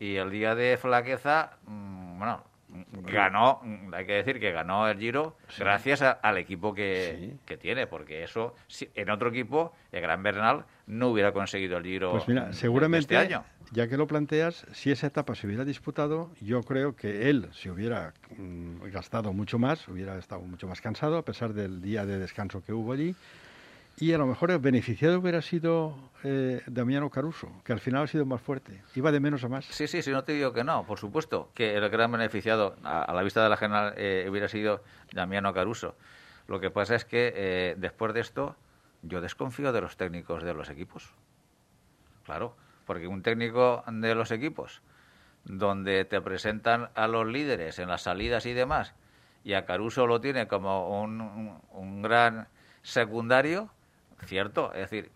[0.00, 2.42] y el día de flaqueza, mm, bueno,
[3.12, 7.38] ganó, mm, hay que decir que ganó el Giro gracias a- al equipo que, Sí.
[7.44, 11.84] que tiene, porque eso, si- en otro equipo, el Gran Bernal no hubiera conseguido el
[11.84, 13.44] Giro Pues mira, mm, seguramente, este año.
[13.72, 17.70] ya que lo planteas, si esa etapa se hubiera disputado, yo creo que él se
[17.70, 22.18] hubiera mm, gastado mucho más, hubiera estado mucho más cansado, a pesar del día de
[22.18, 23.14] descanso que hubo allí.
[24.00, 25.94] Y a lo mejor el beneficiado hubiera sido
[26.24, 28.82] eh, Damiano Caruso, que al final ha sido más fuerte.
[28.94, 29.66] Iba de menos a más.
[29.66, 33.12] Sí, sí, sí, no te digo que no, por supuesto, que el gran beneficiado a,
[33.12, 34.82] la vista de la general eh, hubiera sido
[35.12, 35.96] Damiano Caruso.
[36.48, 38.56] Lo que pasa es que eh, después de esto,
[39.02, 41.12] yo desconfío de los técnicos de los equipos.
[42.24, 44.80] Claro, porque un técnico de los equipos,
[45.44, 48.94] donde te presentan a los líderes en las salidas y demás,
[49.44, 52.48] y a Caruso lo tiene como un- un gran
[52.82, 53.70] secundario,
[54.26, 55.10] cierto, es decir,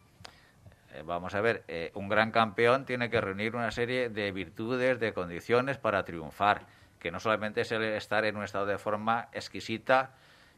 [0.93, 5.01] eh, vamos a ver, eh, un gran campeón tiene que reunir una serie de virtudes,
[5.01, 6.63] de condiciones para triunfar,
[7.01, 10.13] que no solamente es el estar en un estado de forma exquisita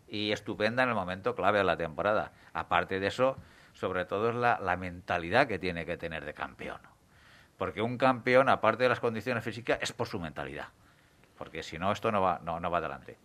[0.09, 2.33] y estupenda en el momento clave de la temporada.
[2.53, 3.37] Aparte de eso,
[3.73, 6.81] sobre todo es la, la mentalidad que tiene que tener de campeón.
[7.57, 10.69] Porque un campeón, aparte de las condiciones físicas, es por su mentalidad.
[11.39, 13.17] Porque si no, esto no va, no, no va adelante.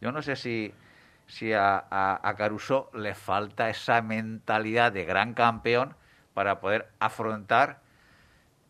[0.00, 0.72] Yo no sé si,
[1.28, 5.94] si a, a, a Caruso le falta esa mentalidad de gran campeón
[6.34, 7.80] para poder afrontar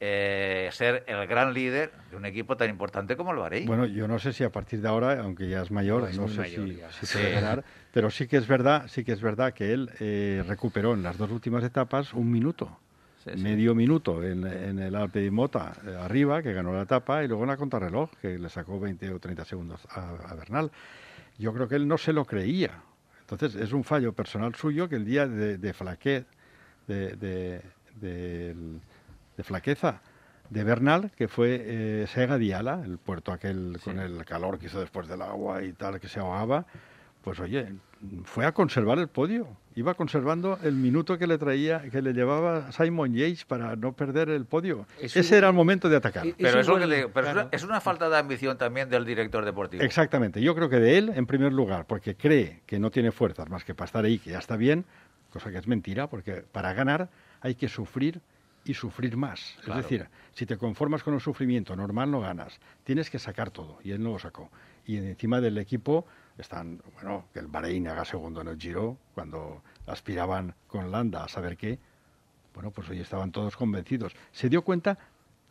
[0.00, 3.66] eh, ser el gran líder de un equipo tan importante como el Bahrein.
[3.66, 6.38] Bueno, yo no sé si a partir de ahora, aunque ya es mayor, No, sé
[6.38, 7.18] mayor si, si Sí.
[7.18, 10.94] puede ganar, pero sí que es verdad, sí que es verdad que él eh, recuperó
[10.94, 12.78] en las dos últimas etapas un minuto.
[13.24, 13.42] Sí, sí.
[13.42, 17.28] medio minuto en, en el Alpe di Mota eh, arriba, que ganó la etapa, y
[17.28, 20.70] luego en la contrarreloj, que le sacó 20 o 30 segundos a, a Bernal.
[21.39, 22.82] Yo creo que él no se lo creía.
[23.20, 26.26] Entonces es un fallo personal suyo que el día de, de flaquez,
[26.86, 27.62] de, de-
[29.45, 30.01] flaqueza
[30.51, 34.80] de Bernal, que fue eh, Sega Diala, el puerto aquel con el calor que hizo
[34.80, 36.66] después del agua y tal, que se ahogaba,
[37.22, 37.74] pues oye,
[38.24, 39.49] fue a conservar el podio.
[39.74, 44.28] Iba conservando el minuto que le traía, que le llevaba Simon Yates para no perder
[44.28, 44.86] el podio.
[45.01, 46.26] Ese era el momento de atacar.
[46.26, 47.49] Y- pero es lo que igual, te digo, pero es claro.
[47.49, 49.82] una- es una falta de ambición también del director deportivo.
[49.84, 50.40] Exactamente.
[50.42, 53.64] Yo creo que de él, en primer lugar, porque cree que no tiene fuerzas más
[53.64, 54.84] que para estar ahí, que ya está bien,
[55.32, 57.09] cosa que es mentira, porque para ganar
[57.40, 58.20] hay que sufrir
[58.64, 59.57] y sufrir más.
[59.64, 59.80] Claro.
[59.80, 62.59] Es decir, si te conformas con el sufrimiento normal no ganas.
[62.82, 64.51] Tienes que sacar todo, y él no lo sacó.
[64.86, 66.05] Y encima del equipo
[66.39, 71.28] están, bueno, que el Bahrein haga segundo en el Giro, cuando aspiraban con Landa a
[71.28, 71.78] saber qué,
[72.55, 74.14] bueno, pues hoy estaban todos convencidos.
[74.32, 74.99] Se dio cuenta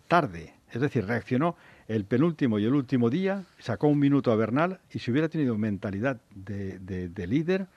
[0.07, 1.55] tarde, es decir, reaccionó
[1.88, 5.57] el penúltimo y el último día, sacó un minuto a Bernal y si hubiera tenido
[5.57, 7.67] mentalidad de, de- de líder,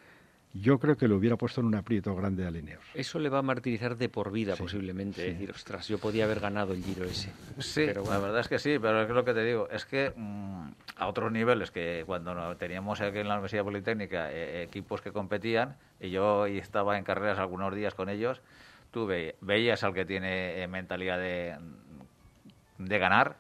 [0.53, 2.83] yo creo que lo hubiera puesto en un aprieto grande a Lineos.
[2.95, 5.23] Eso le va a martirizar de por vida, Sí, posiblemente.
[5.23, 5.29] sí.
[5.29, 7.33] Es decir, ostras, yo podía haber ganado el giro ese.
[7.59, 8.19] Sí, Pero bueno.
[8.19, 11.07] la verdad es que sí, pero es lo que te digo, es que mm, a
[11.07, 16.11] otros niveles, que cuando teníamos aquí en la Universidad Politécnica eh, equipos que competían, y
[16.11, 18.43] yo y estaba en carreras algunos días con ellos,
[18.91, 21.57] tú ve- veías al que tiene eh, mentalidad de,
[22.79, 23.37] de ganar,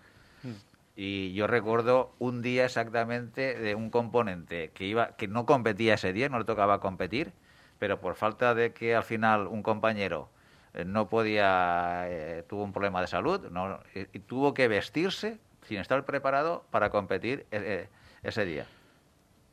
[1.03, 6.13] y yo recuerdo un día exactamente de un componente que iba que no competía ese
[6.13, 7.33] día, no le tocaba competir,
[7.79, 10.29] pero por falta de que al final un compañero
[10.75, 15.79] eh, no podía, eh, tuvo un problema de salud, no, y, tuvo que vestirse sin
[15.79, 17.89] estar preparado para competir eh,
[18.23, 18.67] ese día.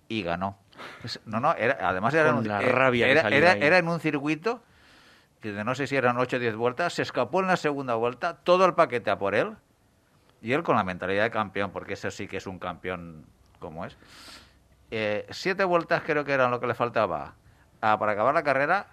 [0.10, 0.58] Y ganó.
[1.26, 4.62] No, no, era, además era, un- la rabia era, era- era en un circuito
[5.40, 8.36] que no sé si eran 8 o 10 vueltas, se escapó en la segunda vuelta,
[8.44, 9.56] todo el paquete a por él,
[10.42, 13.26] y él con la mentalidad de campeón, porque ese sí que es un campeón
[13.60, 13.98] como es.
[14.92, 17.36] Eh, siete vueltas creo que eran lo que le faltaba
[17.82, 18.88] ah, para acabar la carrera,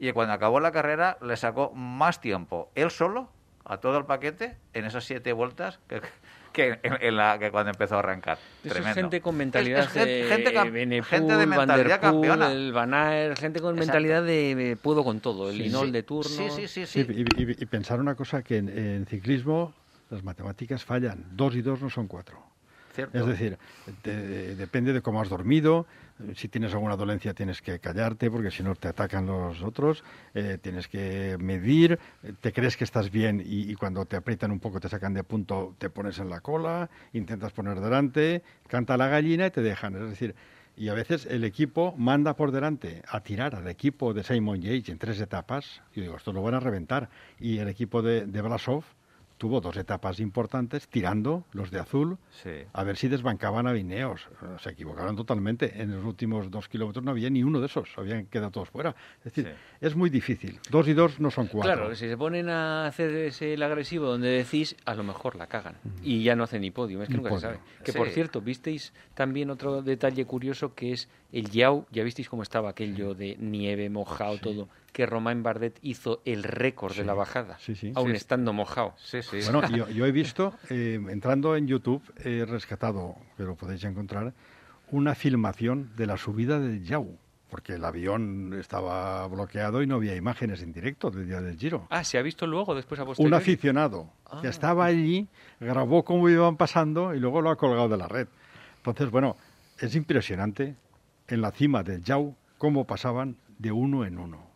[0.00, 3.30] y cuando acabó la carrera le sacó más tiempo él solo
[3.64, 6.00] a todo el paquete en esas siete vueltas que,
[6.52, 8.38] que, en, en la, que cuando empezó a arrancar.
[8.64, 8.88] Eso Tremendo.
[8.88, 12.50] es gente con mentalidad Es- es gente, de gente cam- Benepool, gente de mentalidad campeona.
[12.50, 13.92] el Van Aert, gente con Exacto.
[13.92, 15.92] mentalidad de eh, puedo con todo, el Sí, Linol sí.
[15.92, 16.30] de turno.
[16.30, 16.86] Sí, sí, sí.
[16.86, 17.12] Sí, sí.
[17.36, 19.74] y, y- y pensar una cosa que en, en ciclismo
[20.10, 21.24] las matemáticas fallan.
[21.32, 22.42] Dos y dos no son cuatro.
[22.94, 23.16] Cierto.
[23.16, 23.58] Es decir,
[24.02, 25.86] de- depende de cómo has dormido.
[26.34, 30.02] Si tienes alguna dolencia tienes que callarte porque si no te atacan los otros.
[30.34, 31.98] Eh, tienes que medir.
[32.40, 35.22] Te crees que estás bien y, y cuando te aprietan un poco te sacan de
[35.22, 39.94] punto, te pones en la cola, intentas poner delante, canta la gallina y te dejan.
[39.94, 40.34] Es decir,
[40.76, 44.88] y a veces el equipo manda por delante a tirar al equipo de Simon Yates
[44.88, 45.82] en tres etapas.
[45.94, 47.10] Y digo, esto lo van a reventar.
[47.38, 48.82] Y el equipo de, de Blasov
[49.38, 52.50] tuvo dos etapas importantes tirando los de azul Sí.
[52.72, 54.28] a ver si desbancaban a Vineos.
[54.42, 55.80] Eh, Se equivocaron totalmente.
[55.80, 57.88] En los últimos dos kilómetros no había ni uno de esos.
[57.96, 58.94] Habían quedado todos fuera.
[59.18, 59.76] Es decir, Sí.
[59.80, 60.58] es muy difícil.
[60.70, 61.72] Dos y dos no son cuatro.
[61.72, 65.46] Claro, si se ponen a hacer ese, el agresivo donde decís, a lo mejor la
[65.46, 65.76] cagan.
[66.02, 67.58] Y ya no hacen ni podio, es que Ni nunca se sabe.
[67.84, 67.98] Que Sí.
[67.98, 72.70] por cierto, visteis también otro detalle curioso que es el Yao, ya visteis cómo estaba
[72.70, 77.74] aquello de nieve, mojado, todo, que Romain Bardet hizo el récord de la bajada, Sí,
[77.74, 77.92] sí.
[77.94, 78.16] aún Sí.
[78.16, 78.94] estando mojado.
[78.96, 79.38] Sí, sí.
[79.50, 84.32] Bueno, yo, yo he visto, eh, entrando en YouTube, he rescatado, que lo podéis encontrar,
[84.90, 87.18] una filmación de la subida del Yau,
[87.50, 91.86] porque el avión estaba bloqueado y no había imágenes en directo del día del Giro.
[91.90, 93.36] Ah, ¿se ha visto luego, después a Un posteriori?
[93.36, 94.40] aficionado Ah.
[94.42, 95.26] que estaba allí,
[95.60, 98.28] grabó cómo iban pasando y luego lo ha colgado de la red.
[98.78, 99.36] Entonces, bueno,
[99.78, 100.74] es impresionante
[101.28, 104.46] en la cima del Yau cómo pasaban de uno en uno.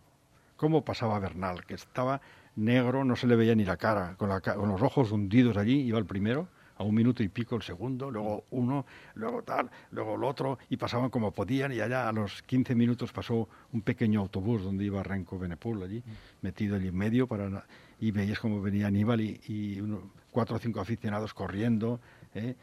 [0.56, 2.20] Cómo pasaba Bernal, que estaba
[2.56, 5.80] negro, no se le veía ni la cara, con, la con los ojos hundidos allí,
[5.80, 10.14] iba el primero, a un minuto y pico el segundo, luego uno, luego tal, luego
[10.16, 14.20] el otro, y pasaban como podían, y allá a los 15 minutos pasó un pequeño
[14.20, 16.02] autobús donde iba Renko Benepul allí,
[16.42, 17.64] metido allí en medio, para,
[18.00, 22.00] y veías cómo venía Aníbal y, y uno- cuatro o cinco aficionados corriendo,
[22.34, 22.54] ¿eh?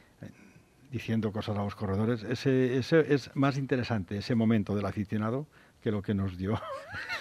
[0.91, 2.23] Diciendo cosas a los corredores.
[2.23, 5.47] Ese, ese es más interesante, ese momento del aficionado,
[5.81, 6.59] que lo que nos dio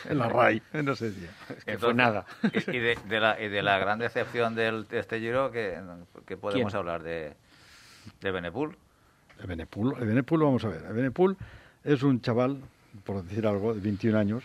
[0.09, 1.31] en la RAI en ese día.
[1.65, 2.27] que fue nada.
[2.43, 5.79] Y, y de, de la, y de la gran decepción del, de este Giro, que,
[6.27, 6.79] que podemos ¿Quién?
[6.79, 7.35] hablar de,
[8.21, 8.77] de Benepul.
[9.43, 10.85] Ebenepul, Ebenepul, vamos a ver.
[10.89, 11.37] Ebenepul
[11.85, 12.61] es un chaval,
[13.05, 14.43] por decir algo, de 21 años,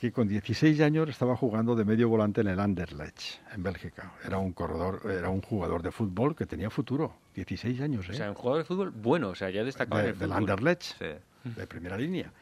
[0.00, 4.12] que con 16 años estaba jugando de medio volante en el Anderlecht, en Bélgica.
[4.24, 7.14] Era un corredor, era un jugador de fútbol que tenía futuro.
[7.34, 8.12] 16 años, ¿eh?
[8.12, 10.32] O sea, un jugador de fútbol bueno, o sea, ya destacado en de, el del.
[10.32, 11.04] Anderlecht, Sí.
[11.44, 12.32] de primera línea.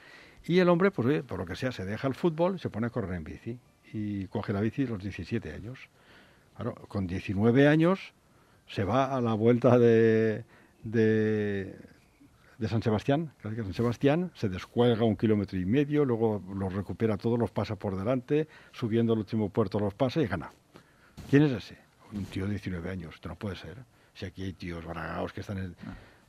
[0.45, 2.71] Y el hombre, pues oye, por lo que sea, se deja el fútbol y se
[2.71, 3.59] pone a correr en bici.
[3.93, 5.81] Y coge la bici a los 17 años.
[6.55, 8.13] Claro, con 19 años
[8.69, 10.45] se va a la vuelta de,
[10.85, 11.75] de,
[12.59, 16.73] de San Sebastián, creo que San Sebastián, se descuelga un kilómetro y medio, luego los
[16.73, 20.51] recupera todos, los pasa por delante, subiendo al último puerto los pasa y gana.
[21.31, 21.79] ¿Quién es ese?
[22.13, 23.77] Un tío de 19 años, esto no puede ser.
[24.15, 25.77] Si aquí hay tíos bragados que están en...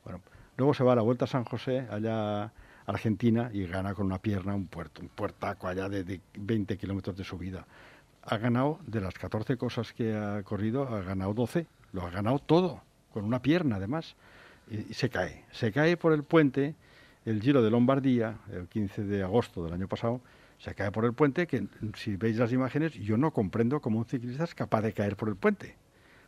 [0.04, 0.20] Bueno,
[0.56, 2.52] luego se va a la Vuelta a San José, allá a
[2.86, 7.16] Argentina, y gana con una pierna un puerto, un puertaco allá de, de 20 kilómetros
[7.16, 7.66] de subida.
[8.22, 11.66] Ha ganado, de las 14 cosas que ha corrido, ha ganado 12.
[11.92, 14.14] Lo ha ganado todo, con una pierna además.
[14.70, 15.44] Y, y se cae.
[15.50, 16.74] Se cae por el puente,
[17.24, 20.20] el Giro de Lombardía, el 15 de agosto del año pasado,
[20.60, 21.66] se cae por el puente, que
[21.96, 25.28] si veis las imágenes, yo no comprendo cómo un ciclista es capaz de caer por
[25.28, 25.74] el puente.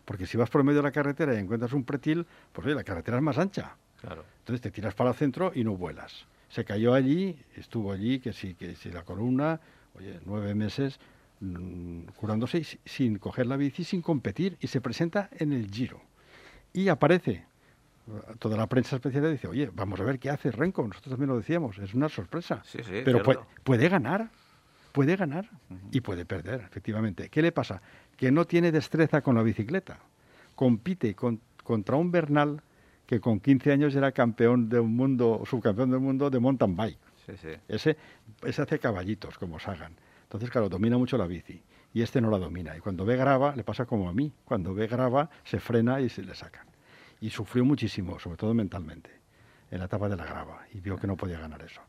[0.07, 2.83] Porque si vas por medio de la carretera y encuentras un pretil, pues oye, la
[2.83, 3.77] carretera es más ancha.
[4.01, 4.25] Claro.
[4.39, 6.27] Entonces te tiras para el centro y no vuelas.
[6.49, 9.61] Se cayó allí, estuvo allí, que sí, que si la columna,
[9.95, 10.99] oye, nueve meses
[11.41, 16.01] mm, curándose y sin coger la bici, sin competir, y se presenta en el Giro.
[16.73, 17.45] Y aparece.
[18.39, 20.83] Toda la prensa especial dice, oye, vamos a ver qué hace Renko.
[20.87, 22.61] Nosotros también lo decíamos, es una sorpresa.
[22.65, 24.29] Sí, sí, Pero puede, puede ganar,
[24.91, 25.49] puede ganar
[25.93, 27.29] y puede perder, efectivamente.
[27.29, 27.81] ¿Qué le pasa?
[28.17, 29.99] Que no tiene destreza con la bicicleta.
[30.55, 32.61] Compite con- contra un Bernal
[33.07, 36.99] que con 15 años era campeón del mundo, subcampeón del mundo de mountain bike.
[37.27, 37.49] Sí, sí.
[37.69, 37.97] Ese,
[38.43, 39.95] ese hace caballitos, como Sagan.
[40.25, 41.63] Entonces, claro, domina mucho la bici.
[41.95, 42.77] Y este no la domina.
[42.77, 44.33] Y cuando ve grava, le pasa como a mí.
[44.45, 46.67] Cuando ve grava, se frena y se le sacan.
[47.23, 49.11] Y sufrió muchísimo, sobre todo mentalmente,
[49.71, 50.67] en la etapa de la grava.
[50.75, 51.81] Y vio que no podía ganar eso.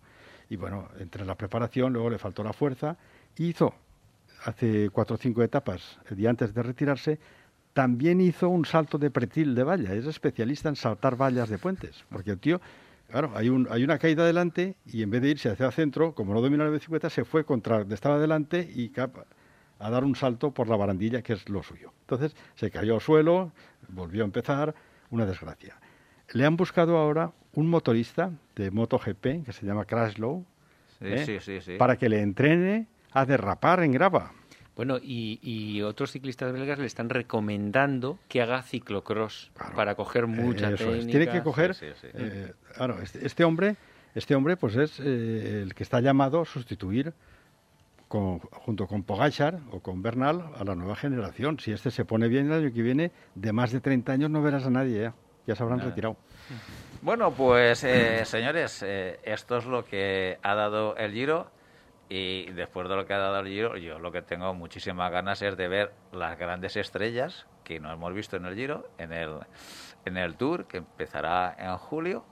[0.50, 2.96] Y bueno, entre la preparación, luego le faltó la fuerza.
[3.38, 3.74] Hizo,
[4.46, 7.20] hace cuatro o cinco etapas, el día antes de retirarse,
[7.74, 9.94] también hizo un salto de pretil de valla.
[9.96, 12.06] Es especialista en saltar vallas de puentes.
[12.12, 12.62] Porque el tío,
[13.10, 16.14] claro, hay, un, hay una caída adelante y en vez de irse hacia el centro,
[16.14, 19.26] como no domina la bicicleta, se fue contra donde estaba delante y cap-
[19.80, 21.92] a dar un salto por la barandilla, que es lo suyo.
[22.02, 23.52] Entonces se cayó al suelo,
[23.90, 24.76] volvió a empezar,
[25.14, 25.76] una desgracia.
[26.32, 30.44] Le han buscado ahora un motorista de MotoGP que se llama Crashlow
[31.00, 31.26] Sí, ¿eh?
[31.26, 31.78] sí, sí, sí.
[31.78, 34.32] para que le entrene a derrapar en grava.
[34.76, 39.76] Bueno, y, y otros ciclistas belgas le están recomendando que haga ciclocross Claro.
[39.76, 41.06] para coger mucha Eh, eso es.
[41.06, 41.12] técnica.
[41.20, 41.76] Tiene que coger.
[41.82, 43.76] eh, claro, este, este hombre,
[44.16, 47.14] este hombre, pues es eh, el que está llamado a sustituir
[48.14, 51.58] con- junto con Pogachar o con Bernal a la nueva generación.
[51.60, 54.40] Si este se pone bien el año que viene, de más de 30 años no
[54.44, 55.14] verás a nadie ya.
[55.48, 55.90] Ya se habrán Nada.
[55.90, 56.16] retirado.
[57.02, 61.50] Bueno, pues eh, señores, eh, esto es lo que ha dado el Giro
[62.08, 65.42] y después de lo que ha dado el Giro, yo lo que tengo muchísimas ganas
[65.42, 69.32] es de ver las grandes estrellas que no hemos visto en el Giro, en el,
[70.06, 72.24] en el Tour, que empezará en julio.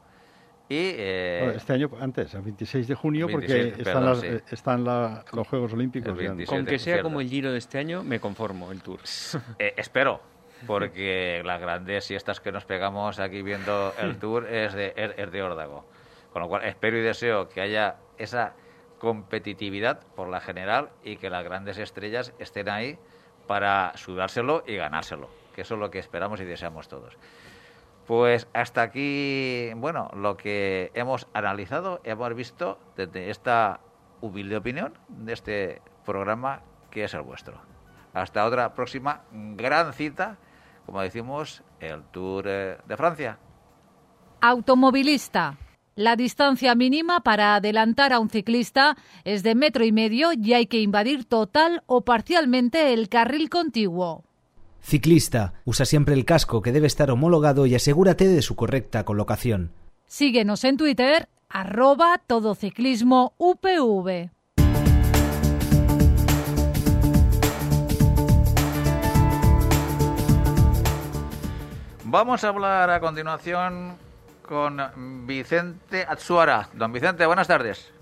[0.72, 4.55] Y eh, este año antes, el 26 de junio, 26, porque están, perdón, las- sí.
[4.55, 6.09] están la- los Juegos Olímpicos.
[6.17, 6.30] El ya.
[6.30, 6.49] 26.
[6.49, 7.03] Con que sea cierto.
[7.03, 8.99] como el Giro de este año, me conformo, el Tour.
[9.59, 10.22] eh, espero,
[10.65, 15.32] porque las grandes siestas que nos pegamos aquí viendo el Tour es de, es, es
[15.32, 15.86] de órdago.
[16.32, 18.53] Con lo cual espero y deseo que haya esa
[18.99, 22.97] competitividad por la general y que las grandes estrellas estén ahí
[23.47, 27.17] para sudárselo y ganárselo, que eso es lo que esperamos y deseamos todos.
[28.12, 33.80] Pues hasta aquí, bueno, lo que hemos analizado, hemos visto desde esta
[34.20, 37.62] humilde opinión de este programa que es el vuestro.
[38.14, 40.38] Hasta otra próxima gran cita,
[40.86, 43.39] como decimos, el Tour eh, de Francia.
[44.41, 45.57] Automovilista.
[45.95, 50.66] La distancia mínima para adelantar a un ciclista es de metro y medio y hay
[50.66, 54.26] que invadir total o parcialmente el carril contiguo.
[54.82, 59.71] Ciclista, usa siempre el casco que debe estar homologado y asegúrate de su correcta colocación.
[60.07, 64.32] Síguenos en Twitter, arroba todociclismo UPV.
[72.03, 73.95] Vamos a hablar a continuación
[74.41, 76.67] con Vicente Atsuara.
[76.73, 77.93] Don Vicente, buenas tardes.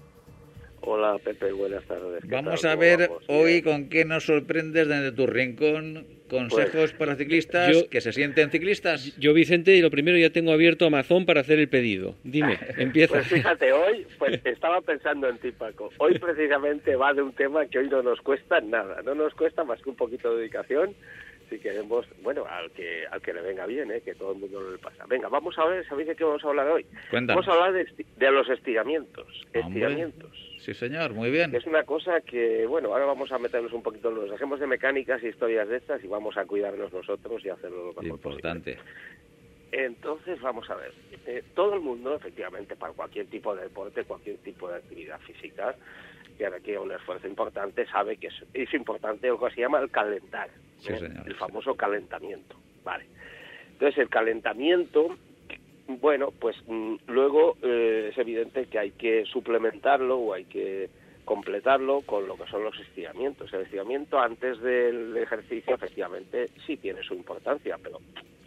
[0.81, 2.21] Hola Pepe, buenas tardes.
[2.21, 2.71] ¿Qué Vamos tal?
[2.71, 3.23] a ¿Cómo ver vamos?
[3.27, 3.63] hoy Bien.
[3.63, 6.05] con qué nos sorprendes desde tu rincón.
[6.29, 9.17] Consejos Pues, para ciclistas yo- que se sienten ciclistas.
[9.17, 12.13] Yo, Vicente, y lo primero ya tengo abierto Amazon para hacer el pedido.
[12.23, 13.15] Dime, empieza.
[13.15, 15.89] Pues fíjate, hoy pues estaba pensando en ti, Paco.
[15.97, 19.01] Hoy precisamente va de un tema que hoy no nos cuesta nada.
[19.03, 20.93] No nos cuesta más que un poquito de dedicación,
[21.49, 24.01] si queremos, bueno, al que al que le venga bien, ¿eh?
[24.01, 25.05] que todo el mundo le pasa.
[25.07, 26.85] Venga, vamos a ver, ¿sabéis de qué vamos a hablar hoy?
[27.09, 27.45] Cuéntanos.
[27.45, 29.27] Vamos a hablar de, de los estiramientos.
[29.47, 29.61] Hombre.
[29.61, 30.49] Estiramientos.
[30.59, 31.55] Sí, señor, muy bien.
[31.55, 35.23] Es una cosa que, bueno, ahora vamos a meternos un poquito, nos dejemos de mecánicas
[35.23, 38.77] y historias de estas y vamos a cuidarnos nosotros y hacerlo lo mejor Importante.
[39.71, 40.93] entonces, vamos a ver.
[41.25, 45.75] Eh, todo el mundo, efectivamente, para cualquier tipo de deporte, cualquier tipo de actividad física
[46.37, 49.91] que requiere un esfuerzo importante, sabe que es, es importante lo que se llama el
[49.91, 50.49] calentar.
[50.79, 50.99] Sí, ¿eh?
[50.99, 51.27] señor.
[51.27, 52.55] El famoso calentamiento.
[52.83, 53.05] Vale.
[53.71, 55.17] Entonces, el calentamiento,
[55.87, 60.89] bueno, pues mm, luego eh, es evidente que hay que suplementarlo o hay que
[61.25, 63.53] completarlo con lo que son los estiramientos.
[63.53, 67.99] El estiramiento antes del ejercicio, efectivamente, sí tiene su importancia, pero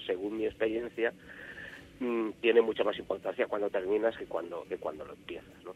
[0.04, 1.12] según mi experiencia,
[2.00, 5.74] mm, tiene mucha más importancia cuando terminas que cuando, que cuando lo empiezas, ¿no?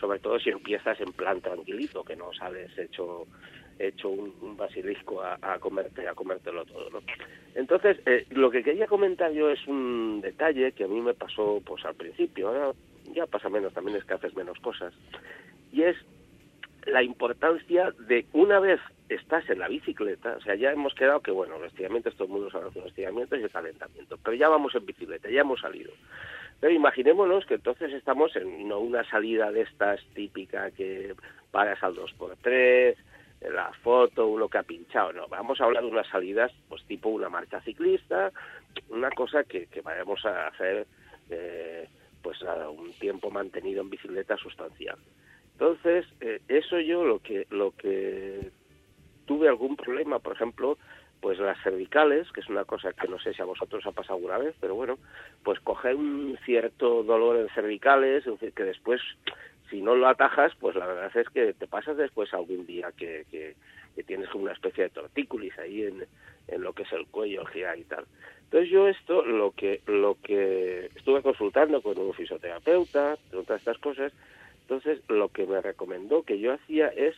[0.00, 3.26] Sobre todo si empiezas en plan tranquilito, que no sales hecho
[3.78, 7.00] hecho un, un basilisco a, a comerte a comértelo todo, ¿no?
[7.54, 11.60] Entonces, eh, lo que quería comentar yo es un detalle que a mí me pasó
[11.64, 12.72] pues al principio, ahora
[13.14, 14.92] ya pasa menos, también es que haces menos cosas,
[15.72, 15.96] y es
[16.86, 21.30] la importancia de una vez estás en la bicicleta, o sea, ya hemos quedado que,
[21.30, 24.74] bueno, los estiramientos, todo el mundo sabe los estiramientos y el calentamiento, pero ya vamos
[24.74, 25.92] en bicicleta, ya hemos salido.
[26.60, 31.14] Pero imaginémonos que entonces estamos en no una salida de estas típica que
[31.50, 32.96] paras al 2x3,
[33.40, 37.08] la foto, uno que ha pinchado, no, vamos a hablar de unas salidas, pues tipo
[37.08, 38.32] una marcha ciclista,
[38.88, 40.86] una cosa que, que vayamos a hacer,
[41.30, 41.88] eh,
[42.22, 44.98] pues a un tiempo mantenido en bicicleta sustancial.
[45.52, 48.50] Entonces, eh, eso yo lo que lo que
[49.26, 50.78] tuve algún problema, por ejemplo,
[51.20, 54.14] pues las cervicales, que es una cosa que no sé si a vosotros ha pasado
[54.14, 54.98] alguna vez, pero bueno,
[55.42, 59.00] pues coger un cierto dolor en cervicales, es decir, que después,
[59.70, 63.24] si no lo atajas, pues la verdad es que te pasas después algún día que,
[63.30, 63.54] que,
[64.06, 66.06] tienes una especie de tortícolis ahí en,
[66.46, 68.04] en lo que es el cuello, el y tal.
[68.44, 74.12] Entonces yo esto, lo que, lo que estuve consultando con un fisioterapeuta, todas estas cosas,
[74.62, 77.16] entonces lo que me recomendó que yo hacía es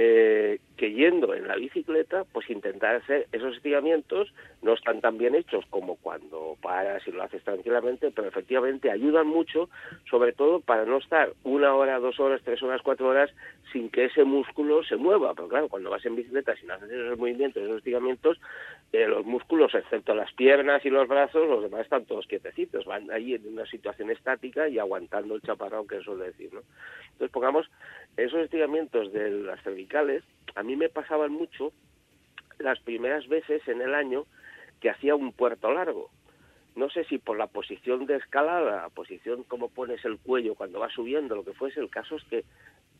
[0.00, 4.32] eh, que yendo en la bicicleta, pues intentar hacer esos estiramientos,
[4.62, 9.26] no están tan bien hechos como cuando paras y lo haces tranquilamente, pero efectivamente ayudan
[9.26, 9.68] mucho,
[10.08, 13.28] sobre todo para no estar una hora, dos horas, tres horas, cuatro horas
[13.72, 15.34] sin que ese músculo se mueva.
[15.34, 18.40] Pero claro, cuando vas en bicicleta sin hacer esos movimientos, esos estiramientos,
[18.92, 23.10] eh, los músculos, excepto las piernas y los brazos, los demás están todos quietecitos, van
[23.10, 26.60] ahí en una situación estática y aguantando el chaparrón que suele decir, ¿no?
[27.18, 27.68] Entonces, pongamos,
[28.18, 30.24] esos estiramientos de las cervicales,
[30.56, 31.72] a mí me pasaban mucho
[32.58, 34.26] las primeras veces en el año
[34.80, 36.10] que hacía un puerto largo.
[36.74, 40.80] No sé si por la posición de escalada, la posición como pones el cuello cuando
[40.80, 42.44] vas subiendo, lo que fuese, el caso es que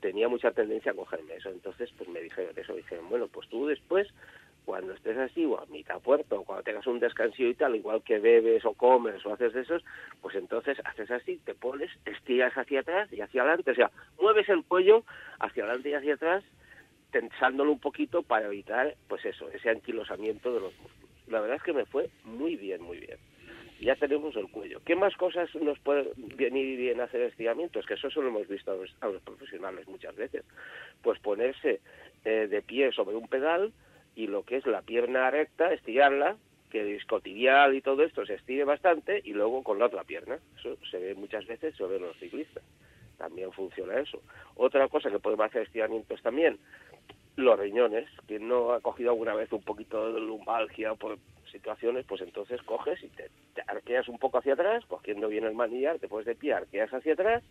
[0.00, 1.50] tenía mucha tendencia a cogerme eso.
[1.50, 4.06] Entonces, pues me dijeron eso, dijeron, bueno, pues tú después,
[4.68, 8.02] cuando estés así, o a mitad puerto, o cuando tengas un descansillo y tal, igual
[8.02, 9.82] que bebes o comes o haces esos,
[10.20, 13.90] pues entonces haces así, te pones, estiras hacia atrás y hacia adelante, o sea,
[14.20, 15.04] mueves el cuello
[15.40, 16.44] hacia adelante y hacia atrás,
[17.10, 21.08] tensándolo un poquito para evitar, pues eso, ese anquilosamiento de los músculos.
[21.28, 23.16] La verdad es que me fue muy bien, muy bien.
[23.80, 24.82] Ya tenemos el cuello.
[24.84, 27.86] ¿Qué más cosas nos puede venir bien hacer estiramientos?
[27.86, 30.44] Que eso solo hemos visto a los, a los profesionales muchas veces.
[31.00, 31.80] Pues ponerse
[32.26, 33.72] eh, de pie sobre un pedal
[34.18, 36.36] y lo que es la pierna recta, estirarla,
[36.70, 40.40] que el iscotibial y todo esto se estire bastante y luego con la otra pierna.
[40.58, 42.64] Eso se ve muchas veces, en los ciclistas.
[43.16, 44.20] También funciona eso.
[44.56, 46.58] Otra cosa que podemos hacer estiramientos también,
[47.36, 51.16] los riñones, que no ha cogido alguna vez un poquito de lumbalgia por
[51.52, 55.54] situaciones, pues entonces coges y te, te arqueas un poco hacia atrás, cogiendo bien el
[55.54, 57.44] manillar, te pones de pie, arqueas hacia atrás,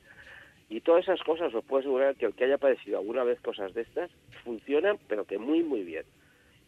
[0.68, 3.74] y todas esas cosas os puedo asegurar que el que haya padecido alguna vez cosas
[3.74, 4.11] de estas,
[4.43, 6.03] funcionan, pero que muy, muy bien.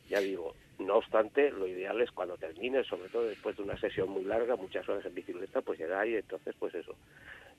[0.10, 4.10] Ya digo, no obstante, lo ideal es cuando termines, sobre todo después de una sesión
[4.10, 6.96] muy larga, muchas horas en bicicleta, pues llegar y entonces, pues eso,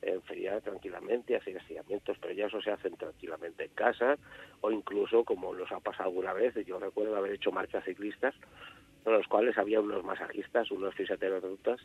[0.02, 4.18] enfriar tranquilamente, hacer estiramientos, pero ya eso se hacen tranquilamente en casa
[4.62, 8.34] o incluso, como nos ha pasado alguna vez, yo recuerdo haber hecho marchas ciclistas,
[9.04, 11.80] en los cuales había unos masajistas, unos fisioterapeutas,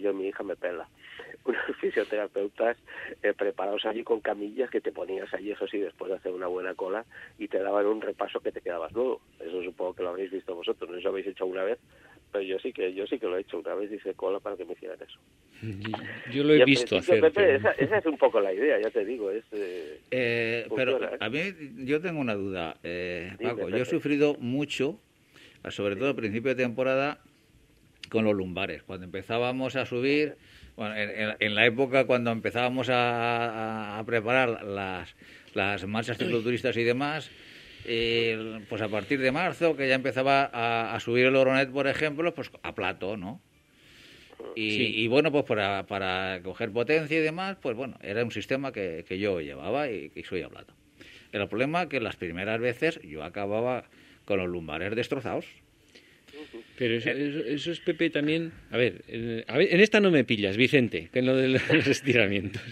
[0.00, 0.88] yo mi hija me pela,
[1.44, 2.76] unos fisioterapeutas
[3.22, 6.46] eh, preparados allí con camillas que te ponías allí, eso sí, después de hacer una
[6.46, 7.04] buena cola
[7.38, 9.20] y te daban un repaso que te quedabas nuevo.
[9.40, 11.78] Eso supongo que lo habréis visto vosotros, no sé si lo habéis hecho una vez,
[12.32, 14.56] pero yo sí que yo sí que lo he hecho una vez, hice cola para
[14.56, 15.18] que me hicieran eso.
[16.32, 17.20] Yo lo he visto hacer.
[17.20, 19.44] Pepe, esa, esa es un poco la idea, ya te digo, es...
[19.52, 21.16] eh, Eh, pero ¿eh?
[21.18, 21.40] a mí
[21.78, 23.62] yo tengo una duda, eh, Dime, Paco.
[23.62, 23.82] Yo Pepe.
[23.82, 25.00] he sufrido mucho,
[25.70, 27.20] sobre todo a principio de temporada,
[28.08, 28.82] con los lumbares.
[28.82, 30.36] Cuando empezábamos a subir,
[30.76, 35.14] bueno, en, la época cuando empezábamos a, preparar las,
[35.54, 37.30] las marchas cicloturistas y demás,
[37.84, 41.86] eh, pues a partir de marzo, que ya empezaba a, a subir el Oronet, por
[41.86, 43.40] ejemplo, pues a plato, ¿no?
[44.54, 44.92] Y, Sí.
[44.96, 49.04] y bueno, pues para, para coger potencia y demás, pues bueno, era un sistema que,
[49.06, 50.74] que yo llevaba y que soy a plato.
[51.32, 53.84] El problema que las primeras veces yo acababa
[54.24, 55.46] con los lumbares destrozados.
[56.78, 58.52] Pero eso, eso- eso es, Pepe, también...
[58.70, 59.02] A ver,
[59.48, 62.62] a ver, en esta no me pillas, Vicente, que en lo de los estiramientos.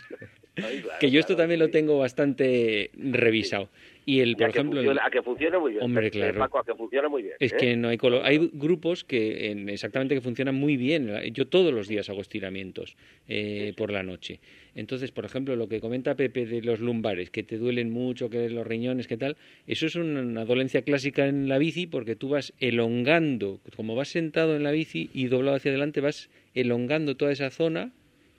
[0.57, 3.69] Ay, claro, que yo esto claro, también lo tengo bastante revisado.
[4.07, 4.81] Y el, Y por a que ejemplo...
[4.81, 5.83] el- funciona- a que funciona muy bien.
[5.83, 6.39] Hombre, Eh, claro.
[6.39, 7.35] Paco, a que funciona muy bien.
[7.41, 7.57] Es ¿eh?
[7.59, 8.23] que no hay color.
[8.25, 11.11] Hay grupos que en- exactamente que funcionan muy bien.
[11.33, 12.97] Yo todos los días hago estiramientos
[13.29, 14.39] eh, por la noche.
[14.77, 18.51] Entonces, por ejemplo, lo que comenta Pepe de los lumbares, que te duelen mucho, que
[18.51, 22.53] los riñones, que tal, eso es una, dolencia clásica en la bici porque tú vas
[22.61, 27.51] elongando, como vas sentado en la bici y doblado hacia adelante, vas elongando toda esa
[27.51, 27.91] zona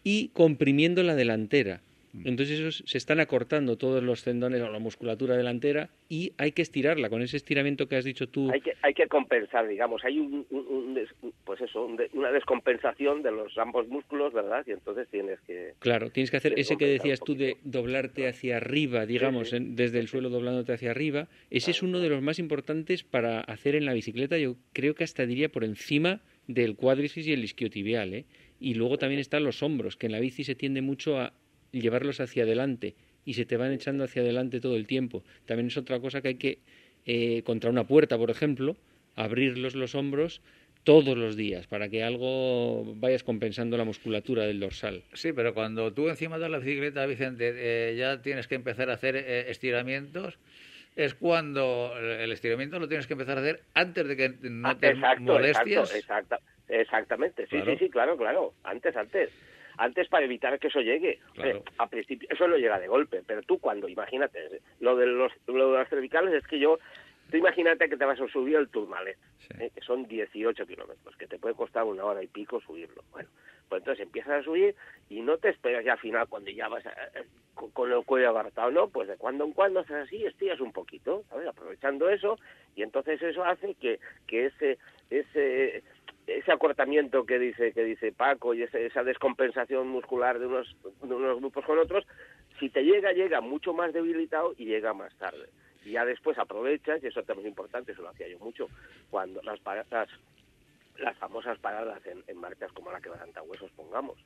[0.03, 1.81] y comprimiendo la delantera.
[2.25, 6.61] Entonces esos se están acortando todos los tendones o la musculatura delantera y hay que
[6.61, 8.49] estirarla con ese estiramiento que has dicho tú.
[8.51, 11.09] Hay que, hay que compensar, digamos, hay un, un- un des-
[11.45, 14.63] pues eso, un de- una descompensación de los ambos músculos, ¿verdad?
[14.67, 15.73] Y entonces tienes que...
[15.79, 19.57] Claro, tienes que hacer Tienes ese que decías tú de doblarte hacia arriba, digamos, sí.
[19.57, 21.27] en- desde el suelo doblándote hacia arriba.
[21.49, 24.37] Ese es uno de los más importantes para hacer en la bicicleta.
[24.37, 28.25] Yo creo que hasta diría por encima del cuádriceps y el isquiotibial, ¿eh?
[28.59, 31.33] Y luego también están los hombros, que en la bici se tiende mucho a
[31.81, 35.23] llevarlos hacia adelante y se te van echando hacia adelante todo el tiempo.
[35.45, 36.59] También es otra cosa que hay que,
[37.05, 38.77] eh, contra una puerta, por ejemplo,
[39.15, 40.41] abrirlos los hombros
[40.83, 45.03] todos los días para que algo vayas compensando la musculatura del dorsal.
[45.13, 48.93] Sí, pero cuando tú encima de la bicicleta, Vicente, eh, ya tienes que empezar a
[48.93, 50.39] hacer eh, estiramientos,
[50.95, 54.77] es cuando el estiramiento lo tienes que empezar a hacer antes de que no Ah,
[54.79, 55.93] te exacto, molestias.
[55.93, 57.73] exacto, exacta- exactamente, sí, Claro.
[57.73, 59.29] sí, sí, claro, claro, antes, antes.
[59.77, 61.19] Antes para evitar que eso llegue.
[61.33, 61.57] Claro.
[61.59, 65.31] Eh, a principio, eso no llega de golpe, pero tú cuando, imagínate, lo de los,
[65.47, 66.79] lo de las cervicales es que yo,
[67.29, 69.49] tú imagínate que te vas a subir el Tourmalet, Sí.
[69.59, 73.03] eh, que son 18 kilómetros, que te puede costar una hora y pico subirlo.
[73.11, 73.29] Bueno,
[73.69, 74.75] pues entonces empiezas a subir
[75.09, 77.23] y no te esperas ya al final cuando ya vas a- eh,
[77.53, 80.71] con, con el cuello agarrotado, no, pues de cuando en cuando haces así, estiras un
[80.71, 81.47] poquito, ¿sabes?
[81.47, 82.39] Aprovechando eso
[82.75, 84.77] y entonces eso hace que, que ese,
[85.09, 85.83] ese,
[86.27, 90.75] ese acortamiento que dice, que dice Paco y ese- esa descompensación muscular de unos,
[91.39, 92.05] grupos con otros,
[92.59, 95.49] si te llega, llega mucho más debilitado y llega más tarde.
[95.85, 98.67] Y ya después aprovechas, y eso también es importante, eso lo hacía yo mucho,
[99.09, 100.09] cuando las paradas,
[100.97, 104.17] las famosas paradas en, en marcas como la que huesos, pongamos,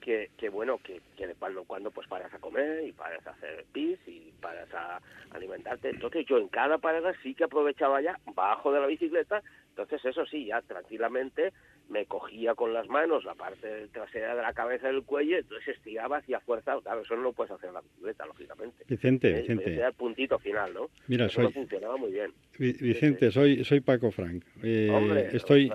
[0.00, 3.26] que, que bueno, que, que de cuando en cuando pues paras a comer y paras
[3.26, 5.90] a hacer pis y paras a alimentarte.
[5.90, 10.24] Entonces yo en cada parada sí que aprovechaba ya, bajo de la bicicleta, entonces eso
[10.26, 11.52] sí, ya tranquilamente
[11.88, 16.18] me cogía con las manos la parte trasera de la cabeza del cuello, entonces estiraba
[16.18, 18.84] hacia fuerza, claro, eso no lo puedes hacer en la bicicleta, lógicamente.
[18.88, 19.76] Vicente, Eh, Vicente.
[19.80, 20.90] El puntito final, ¿no?
[21.06, 22.32] Mira, Eso no funcionaba muy bien.
[22.58, 24.44] Vi- Vicente, soy, soy Paco Frank.
[24.62, 25.70] Eh, Hombre, estoy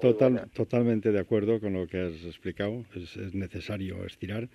[0.00, 2.84] total, totalmente de acuerdo con lo que has explicado.
[2.94, 4.48] Es, es necesario estirar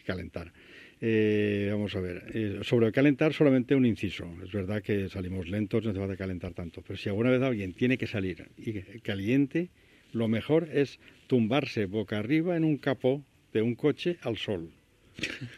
[0.00, 0.52] y calentar.
[1.00, 4.26] Eh, vamos a ver, eh, sobre el calentar solamente un inciso.
[4.42, 6.80] Es verdad que salimos lentos, no hace falta calentar tanto.
[6.80, 9.68] Pero si alguna vez alguien tiene que salir y caliente,
[10.12, 14.70] lo mejor es tumbarse boca arriba en un capó de un coche al sol.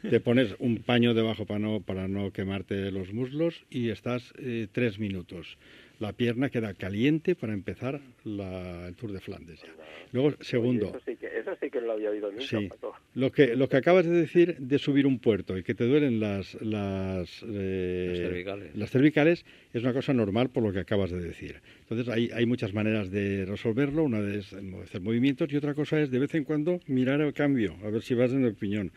[0.09, 4.69] Te pones un paño debajo para no, para no quemarte los muslos y estás eh,
[4.71, 5.59] tres minutos.
[6.01, 9.61] La pierna queda caliente para empezar la- el Tour de Flandes.
[9.63, 9.69] ya.
[10.13, 12.69] Luego, segundo, Oye, eso, sí que, eso sí que no lo había oído nunca, Sí.
[12.69, 12.95] Paco.
[13.15, 16.21] lo que, lo que acabas de decir de subir un puerto y que te duelen
[16.21, 18.77] las, las, eh, Las cervicales.
[18.77, 19.45] las cervicales
[19.75, 21.61] es una cosa normal por lo que acabas de decir.
[21.81, 24.05] Entonces hay, hay muchas maneras de resolverlo.
[24.05, 27.77] Una es hacer movimientos y otra cosa es de vez en cuando mirar el cambio,
[27.85, 28.93] a ver si vas en el piñón.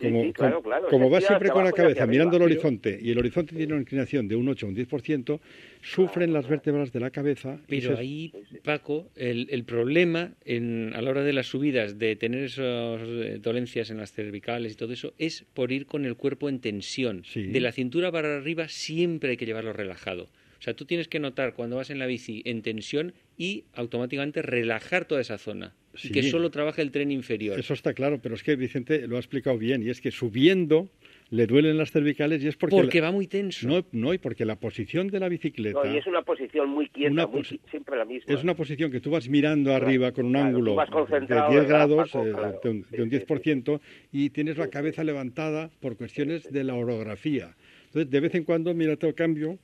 [0.00, 3.18] Como, sí, claro, claro, como tira siempre con la cabeza mirando el horizonte y el
[3.18, 5.40] horizonte tiene una inclinación de un 8 o un 10%,
[5.82, 7.58] sufren las vértebras de la cabeza.
[7.66, 8.32] y Pero se- ahí,
[8.62, 13.38] Paco, el, el problema en, a la hora de las subidas, de tener esas eh,
[13.42, 17.22] dolencias en las cervicales y todo eso, es por ir con el cuerpo en tensión.
[17.24, 17.46] Sí.
[17.46, 20.28] De la cintura para arriba siempre hay que llevarlo relajado.
[20.58, 24.42] O sea, tú tienes que notar cuando vas en la bici en tensión y automáticamente
[24.42, 25.74] relajar toda esa zona.
[25.94, 26.08] Sí.
[26.08, 27.58] Y que solo trabaje el tren inferior.
[27.58, 30.88] Eso está claro, pero es que Vicente lo ha explicado bien, y es que subiendo
[31.30, 32.76] le duelen las cervicales y es porque...
[32.76, 33.68] porque la- va muy tenso.
[33.68, 36.88] No, no, y porque la posición de la bicicleta No, y es una posición muy
[36.88, 38.32] quieta, Una muy siempre la misma.
[38.34, 41.62] es una posición que tú vas mirando arriba con un claro, ángulo de concentrado, 10
[41.62, 42.26] ¿verdad, grados, Paco?
[42.26, 43.80] eh, Claro, de un, de un sí, 10%,
[44.12, 47.54] y tienes la cabeza levantada por cuestiones de la orografía.
[47.86, 49.58] Entonces, de vez en cuando mírate el cambio,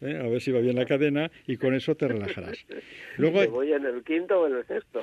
[0.00, 0.16] ¿eh?
[0.16, 2.64] a ver si va bien la cadena, y con eso te relajarás.
[3.16, 5.00] Luego, voy en el quinto o en el sexto.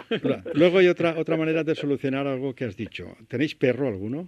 [0.54, 3.16] Luego hay otra, otra manera de solucionar algo que has dicho.
[3.28, 4.28] ¿Tenéis perro alguno?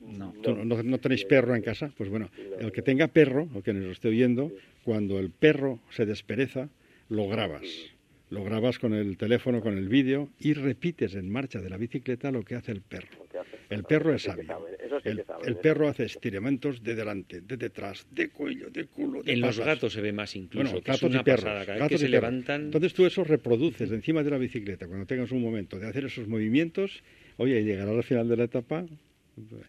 [0.00, 0.34] No.
[0.42, 1.90] ¿Tú no, no tenéis perro en casa?
[1.96, 4.52] Pues bueno, el que tenga perro, o que nos lo esté oyendo,
[4.84, 6.68] cuando el perro se despereza,
[7.08, 7.93] lo grabas.
[8.34, 12.32] Lo grabas con el teléfono, con el vídeo y repites en marcha de la bicicleta
[12.32, 13.06] lo que hace el perro.
[13.30, 14.58] Hace El perro es sabio.
[15.04, 15.10] sí
[15.44, 19.60] El, perro hace estiramientos de delante, de detrás, de cuello, de culo, de En los
[19.60, 21.44] gatos se ve más incluso, Bueno, que es gatos una y perros.
[21.44, 21.64] pasada.
[21.64, 22.10] Gatos que y se perros.
[22.10, 22.62] levantan...
[22.62, 26.26] Entonces tú eso reproduces encima de la bicicleta cuando tengas un momento de hacer esos
[26.26, 27.04] movimientos.
[27.36, 28.84] Oye, y llegará al final de la etapa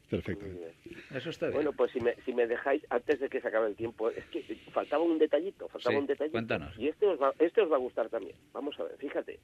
[0.09, 0.74] perfectamente.
[1.13, 1.55] Eso está bien.
[1.55, 4.24] Bueno, pues si me, si me dejáis, antes de que se acabe el tiempo, es
[4.26, 4.41] que
[4.72, 6.34] faltaba un detallito, faltaba Sí, un detallito.
[6.34, 6.78] cuéntanos.
[6.78, 8.36] Y este os, va, este os va a gustar también.
[8.53, 9.39] Vamos a ver, fíjate.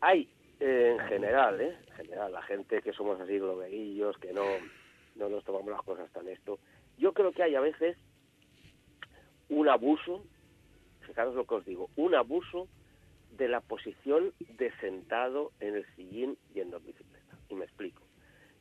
[0.00, 0.28] Hay,
[0.60, 1.76] eh, en general, ¿eh?
[1.88, 4.44] En general, la gente que somos así globeguillos, que no,
[5.16, 6.58] no nos tomamos las cosas tan esto.
[6.98, 7.96] Yo creo que hay a veces
[9.48, 10.24] un abuso,
[11.06, 12.68] fijaros lo que os digo, un abuso
[13.32, 17.36] de la posición de sentado en el sillín yendo en bicicleta.
[17.48, 18.02] Y me explico.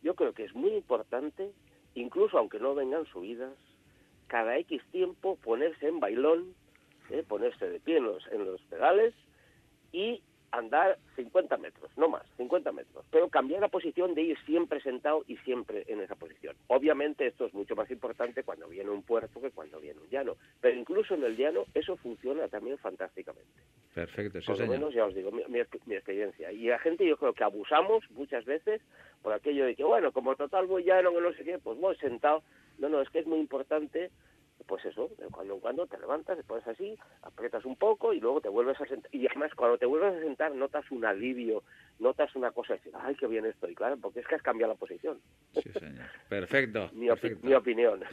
[0.02, 1.52] Yo creo que es muy importante,
[1.96, 3.54] incluso aunque no vengan subidas,
[4.28, 6.54] cada X tiempo ponerse en bailón,
[7.10, 7.24] ¿eh?
[7.28, 9.14] ponerse de pie en los, en los pedales
[9.92, 10.22] y
[10.52, 15.24] andar 50 metros, no más, 50 metros, pero cambiar la posición de ir siempre sentado
[15.28, 16.56] y siempre en esa posición.
[16.68, 20.36] Obviamente esto es mucho más importante cuando viene un puerto que cuando viene un llano,
[20.62, 23.50] pero incluso en el llano eso funciona también fantásticamente.
[23.94, 26.52] Perfecto, sí, Por lo menos ya os digo, mi, mi experiencia.
[26.52, 28.82] Y la gente yo creo que abusamos muchas veces
[29.22, 31.96] por aquello de que, bueno, como total voy llano, que no sé qué, pues voy
[31.98, 32.44] sentado.
[32.78, 34.10] No, no, es que es muy importante,
[34.70, 38.20] pues eso, de cuando en cuando te levantas, te pones así, aprietas un poco y
[38.20, 39.10] luego te vuelves a sentar.
[39.14, 41.64] Y además, cuando te vuelves a sentar, notas un alivio,
[41.98, 44.72] notas una cosa de decir, ay, qué bien estoy, claro, porque es que has cambiado
[44.74, 45.20] la posición.
[45.54, 46.06] Sí, señor.
[46.30, 46.92] Perfecto.
[46.94, 47.48] Mi, opi- perfecto.
[47.48, 48.04] mi opinión.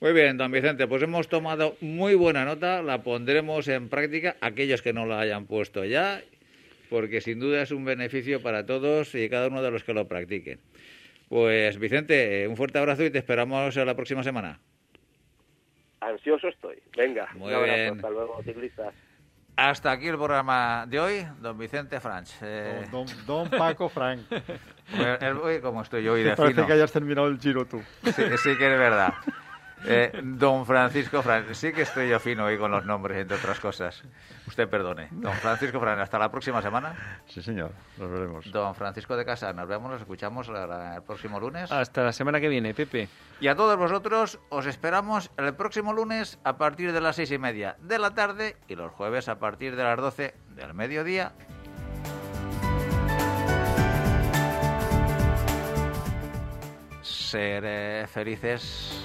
[0.00, 4.80] Muy bien, don Vicente, pues hemos tomado muy buena nota, la pondremos en práctica, aquellos
[4.80, 6.22] que no la hayan puesto ya,
[6.88, 10.08] porque sin duda es un beneficio para todos y cada uno de los que lo
[10.08, 10.58] practiquen.
[11.28, 14.58] Pues Vicente, un fuerte abrazo y te esperamos la próxima semana.
[16.00, 16.80] Ansioso estoy.
[16.96, 17.74] Venga, Muy un abrazo.
[17.76, 17.94] bien.
[17.96, 18.94] Hasta luego, ciclistas.
[19.56, 22.30] Hasta aquí el programa de hoy, don Vicente Franch.
[22.42, 24.20] Eh, Don, don Paco Frank.
[24.30, 26.66] pues, el- uy, como estoy yo hoy de Parece fino.
[26.66, 27.82] que hayas terminado el giro tú.
[28.04, 29.12] Sí, sí que es verdad.
[29.84, 33.60] Eh, don Francisco Fran, sí que estoy yo fino hoy con los nombres, entre otras
[33.60, 34.02] cosas.
[34.46, 35.08] Usted perdone.
[35.12, 37.20] Don Francisco Fran, hasta la próxima semana.
[37.26, 37.70] Sí, señor.
[37.96, 38.50] Nos veremos.
[38.52, 41.70] Don Francisco de Casa, nos vemos, nos escuchamos la- la- el próximo lunes.
[41.70, 43.08] Hasta la semana que viene, Pepe.
[43.40, 47.38] Y a todos vosotros os esperamos el próximo lunes a partir de las seis y
[47.38, 51.32] media de la tarde y los jueves a partir de las doce del mediodía.
[57.02, 59.04] Ser eh, felices.